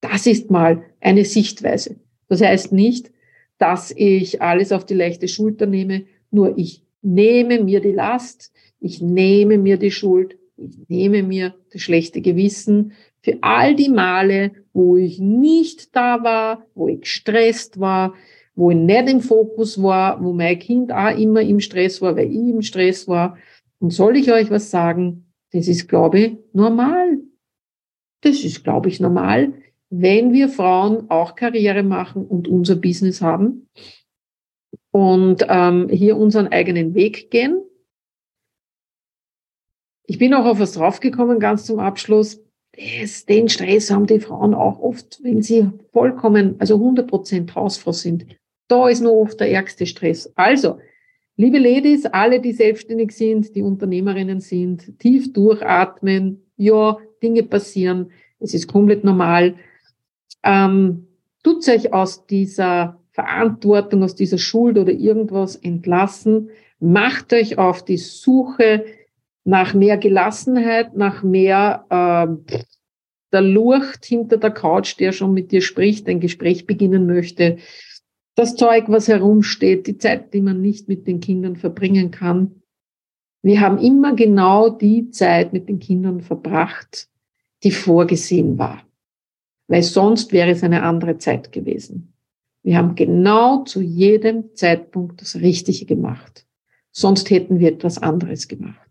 Das 0.00 0.26
ist 0.26 0.50
mal 0.50 0.82
eine 1.00 1.24
Sichtweise. 1.24 1.96
Das 2.28 2.40
heißt 2.40 2.72
nicht, 2.72 3.10
dass 3.58 3.92
ich 3.94 4.40
alles 4.40 4.72
auf 4.72 4.86
die 4.86 4.94
leichte 4.94 5.28
Schulter 5.28 5.66
nehme, 5.66 6.04
nur 6.30 6.56
ich 6.56 6.82
nehme 7.02 7.62
mir 7.62 7.80
die 7.80 7.92
Last, 7.92 8.52
ich 8.78 9.02
nehme 9.02 9.58
mir 9.58 9.76
die 9.76 9.90
Schuld, 9.90 10.38
ich 10.60 10.88
nehme 10.88 11.22
mir 11.22 11.54
das 11.72 11.82
schlechte 11.82 12.20
Gewissen 12.20 12.92
für 13.22 13.38
all 13.42 13.74
die 13.74 13.88
Male, 13.88 14.52
wo 14.72 14.96
ich 14.96 15.18
nicht 15.18 15.94
da 15.94 16.22
war, 16.22 16.66
wo 16.74 16.88
ich 16.88 17.02
gestresst 17.02 17.80
war, 17.80 18.14
wo 18.54 18.70
ich 18.70 18.76
nicht 18.76 19.08
im 19.08 19.20
Fokus 19.20 19.82
war, 19.82 20.22
wo 20.22 20.32
mein 20.32 20.58
Kind 20.58 20.92
auch 20.92 21.16
immer 21.16 21.40
im 21.40 21.60
Stress 21.60 22.00
war, 22.02 22.16
weil 22.16 22.30
ich 22.30 22.36
im 22.36 22.62
Stress 22.62 23.08
war. 23.08 23.36
Und 23.78 23.92
soll 23.92 24.16
ich 24.16 24.30
euch 24.32 24.50
was 24.50 24.70
sagen? 24.70 25.32
Das 25.52 25.66
ist, 25.66 25.88
glaube 25.88 26.20
ich, 26.20 26.38
normal. 26.52 27.18
Das 28.22 28.44
ist, 28.44 28.62
glaube 28.62 28.88
ich, 28.88 29.00
normal, 29.00 29.54
wenn 29.88 30.32
wir 30.32 30.48
Frauen 30.48 31.10
auch 31.10 31.34
Karriere 31.34 31.82
machen 31.82 32.26
und 32.26 32.48
unser 32.48 32.76
Business 32.76 33.22
haben 33.22 33.68
und 34.92 35.44
ähm, 35.48 35.88
hier 35.88 36.16
unseren 36.16 36.48
eigenen 36.48 36.94
Weg 36.94 37.30
gehen. 37.30 37.62
Ich 40.10 40.18
bin 40.18 40.34
auch 40.34 40.44
auf 40.44 40.58
was 40.58 40.72
draufgekommen, 40.72 41.38
ganz 41.38 41.66
zum 41.66 41.78
Abschluss. 41.78 42.42
Das, 42.72 43.26
den 43.26 43.48
Stress 43.48 43.92
haben 43.92 44.08
die 44.08 44.18
Frauen 44.18 44.54
auch 44.54 44.80
oft, 44.80 45.20
wenn 45.22 45.40
sie 45.40 45.70
vollkommen, 45.92 46.56
also 46.58 46.74
100 46.74 47.06
Prozent 47.06 47.54
Hausfrau 47.54 47.92
sind. 47.92 48.26
Da 48.66 48.88
ist 48.88 49.02
noch 49.02 49.12
oft 49.12 49.38
der 49.38 49.52
ärgste 49.52 49.86
Stress. 49.86 50.32
Also, 50.34 50.78
liebe 51.36 51.58
Ladies, 51.58 52.06
alle, 52.06 52.40
die 52.40 52.50
selbstständig 52.50 53.12
sind, 53.12 53.54
die 53.54 53.62
Unternehmerinnen 53.62 54.40
sind, 54.40 54.98
tief 54.98 55.32
durchatmen. 55.32 56.42
Ja, 56.56 56.98
Dinge 57.22 57.44
passieren. 57.44 58.10
Es 58.40 58.52
ist 58.52 58.66
komplett 58.66 59.04
normal. 59.04 59.54
Ähm, 60.42 61.06
tut 61.44 61.68
euch 61.68 61.92
aus 61.92 62.26
dieser 62.26 62.98
Verantwortung, 63.12 64.02
aus 64.02 64.16
dieser 64.16 64.38
Schuld 64.38 64.76
oder 64.76 64.90
irgendwas 64.90 65.54
entlassen. 65.54 66.50
Macht 66.80 67.32
euch 67.32 67.58
auf 67.58 67.84
die 67.84 67.98
Suche 67.98 68.84
nach 69.44 69.74
mehr 69.74 69.96
Gelassenheit, 69.96 70.96
nach 70.96 71.22
mehr 71.22 71.86
äh, 71.90 72.54
der 73.32 73.40
Lurcht 73.42 74.04
hinter 74.04 74.36
der 74.36 74.50
Couch, 74.50 74.98
der 74.98 75.12
schon 75.12 75.32
mit 75.32 75.52
dir 75.52 75.62
spricht, 75.62 76.08
ein 76.08 76.20
Gespräch 76.20 76.66
beginnen 76.66 77.06
möchte 77.06 77.58
das 78.40 78.56
Zeug, 78.56 78.84
was 78.88 79.06
herumsteht, 79.08 79.86
die 79.86 79.98
Zeit, 79.98 80.32
die 80.32 80.40
man 80.40 80.60
nicht 80.62 80.88
mit 80.88 81.06
den 81.06 81.20
Kindern 81.20 81.56
verbringen 81.56 82.10
kann. 82.10 82.62
Wir 83.42 83.60
haben 83.60 83.78
immer 83.78 84.14
genau 84.14 84.70
die 84.70 85.10
Zeit 85.10 85.52
mit 85.52 85.68
den 85.68 85.78
Kindern 85.78 86.20
verbracht, 86.20 87.08
die 87.62 87.70
vorgesehen 87.70 88.58
war. 88.58 88.82
Weil 89.68 89.82
sonst 89.82 90.32
wäre 90.32 90.50
es 90.50 90.62
eine 90.62 90.82
andere 90.82 91.18
Zeit 91.18 91.52
gewesen. 91.52 92.14
Wir 92.62 92.76
haben 92.76 92.94
genau 92.94 93.64
zu 93.64 93.80
jedem 93.80 94.54
Zeitpunkt 94.54 95.20
das 95.20 95.36
Richtige 95.36 95.86
gemacht. 95.86 96.46
Sonst 96.92 97.30
hätten 97.30 97.58
wir 97.60 97.68
etwas 97.68 97.98
anderes 97.98 98.48
gemacht. 98.48 98.89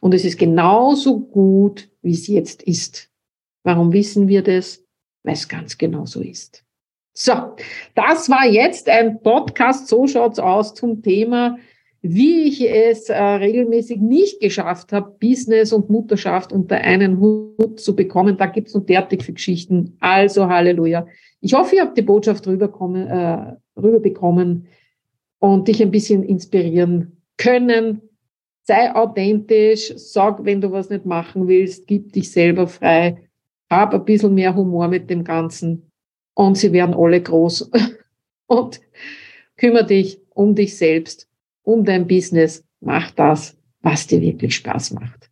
Und 0.00 0.14
es 0.14 0.24
ist 0.24 0.38
genauso 0.38 1.20
gut, 1.20 1.88
wie 2.02 2.12
es 2.12 2.26
jetzt 2.26 2.62
ist. 2.62 3.10
Warum 3.62 3.92
wissen 3.92 4.28
wir 4.28 4.42
das? 4.42 4.82
Weil 5.22 5.34
es 5.34 5.48
ganz 5.48 5.78
genau 5.78 6.06
so 6.06 6.20
ist. 6.20 6.64
So, 7.16 7.32
das 7.94 8.28
war 8.28 8.46
jetzt 8.46 8.88
ein 8.88 9.22
Podcast, 9.22 9.88
so 9.88 10.06
schaut's 10.06 10.40
aus 10.40 10.74
zum 10.74 11.00
Thema, 11.00 11.58
wie 12.02 12.48
ich 12.48 12.60
es 12.60 13.08
äh, 13.08 13.16
regelmäßig 13.16 13.98
nicht 13.98 14.40
geschafft 14.40 14.92
habe, 14.92 15.16
Business 15.18 15.72
und 15.72 15.88
Mutterschaft 15.88 16.52
unter 16.52 16.76
einen 16.76 17.20
Hut 17.20 17.80
zu 17.80 17.96
bekommen. 17.96 18.36
Da 18.36 18.46
gibt's 18.46 18.74
noch 18.74 18.84
derartig 18.84 19.22
für 19.22 19.32
Geschichten. 19.32 19.96
Also 20.00 20.48
Halleluja. 20.48 21.06
Ich 21.40 21.54
hoffe, 21.54 21.76
ihr 21.76 21.82
habt 21.82 21.96
die 21.96 22.02
Botschaft 22.02 22.46
äh, 22.46 22.50
rüberbekommen 22.50 24.66
und 25.38 25.68
dich 25.68 25.80
ein 25.80 25.90
bisschen 25.90 26.24
inspirieren 26.24 27.22
können. 27.38 28.02
Sei 28.66 28.94
authentisch, 28.94 29.92
sag, 29.96 30.44
wenn 30.44 30.60
du 30.60 30.72
was 30.72 30.88
nicht 30.90 31.04
machen 31.04 31.48
willst, 31.48 31.86
gib 31.86 32.12
dich 32.12 32.32
selber 32.32 32.66
frei, 32.66 33.28
hab 33.70 33.92
ein 33.94 34.04
bisschen 34.04 34.34
mehr 34.34 34.54
Humor 34.54 34.88
mit 34.88 35.10
dem 35.10 35.22
Ganzen 35.22 35.90
und 36.34 36.56
sie 36.56 36.72
werden 36.72 36.94
alle 36.94 37.20
groß. 37.20 37.70
Und 38.46 38.80
kümmere 39.56 39.86
dich 39.86 40.20
um 40.30 40.54
dich 40.54 40.76
selbst, 40.76 41.28
um 41.62 41.84
dein 41.84 42.06
Business. 42.06 42.62
Mach 42.80 43.10
das, 43.12 43.56
was 43.80 44.06
dir 44.06 44.20
wirklich 44.20 44.56
Spaß 44.56 44.92
macht. 44.92 45.30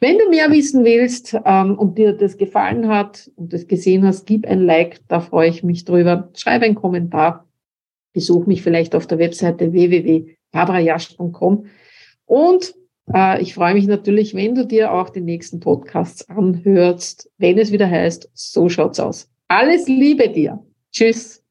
Wenn 0.00 0.18
du 0.18 0.28
mehr 0.30 0.50
wissen 0.50 0.84
willst 0.84 1.36
ähm, 1.44 1.78
und 1.78 1.98
dir 1.98 2.12
das 2.12 2.36
gefallen 2.36 2.88
hat 2.88 3.30
und 3.36 3.52
das 3.52 3.66
gesehen 3.66 4.04
hast, 4.04 4.26
gib 4.26 4.46
ein 4.46 4.64
Like, 4.64 5.00
da 5.08 5.20
freue 5.20 5.48
ich 5.48 5.62
mich 5.62 5.84
drüber. 5.84 6.30
Schreib 6.34 6.62
einen 6.62 6.74
Kommentar. 6.74 7.46
Besuch 8.12 8.46
mich 8.46 8.62
vielleicht 8.62 8.94
auf 8.94 9.06
der 9.06 9.18
Webseite 9.18 9.72
www.babrajasch.com. 9.72 11.66
Und 12.26 12.74
äh, 13.14 13.40
ich 13.40 13.54
freue 13.54 13.74
mich 13.74 13.86
natürlich, 13.86 14.34
wenn 14.34 14.54
du 14.54 14.66
dir 14.66 14.92
auch 14.92 15.08
die 15.08 15.20
nächsten 15.20 15.60
Podcasts 15.60 16.28
anhörst, 16.28 17.30
wenn 17.38 17.58
es 17.58 17.72
wieder 17.72 17.88
heißt, 17.88 18.30
so 18.34 18.68
schaut's 18.68 19.00
aus. 19.00 19.30
Alles 19.48 19.86
Liebe 19.86 20.28
dir. 20.28 20.62
Tschüss. 20.92 21.45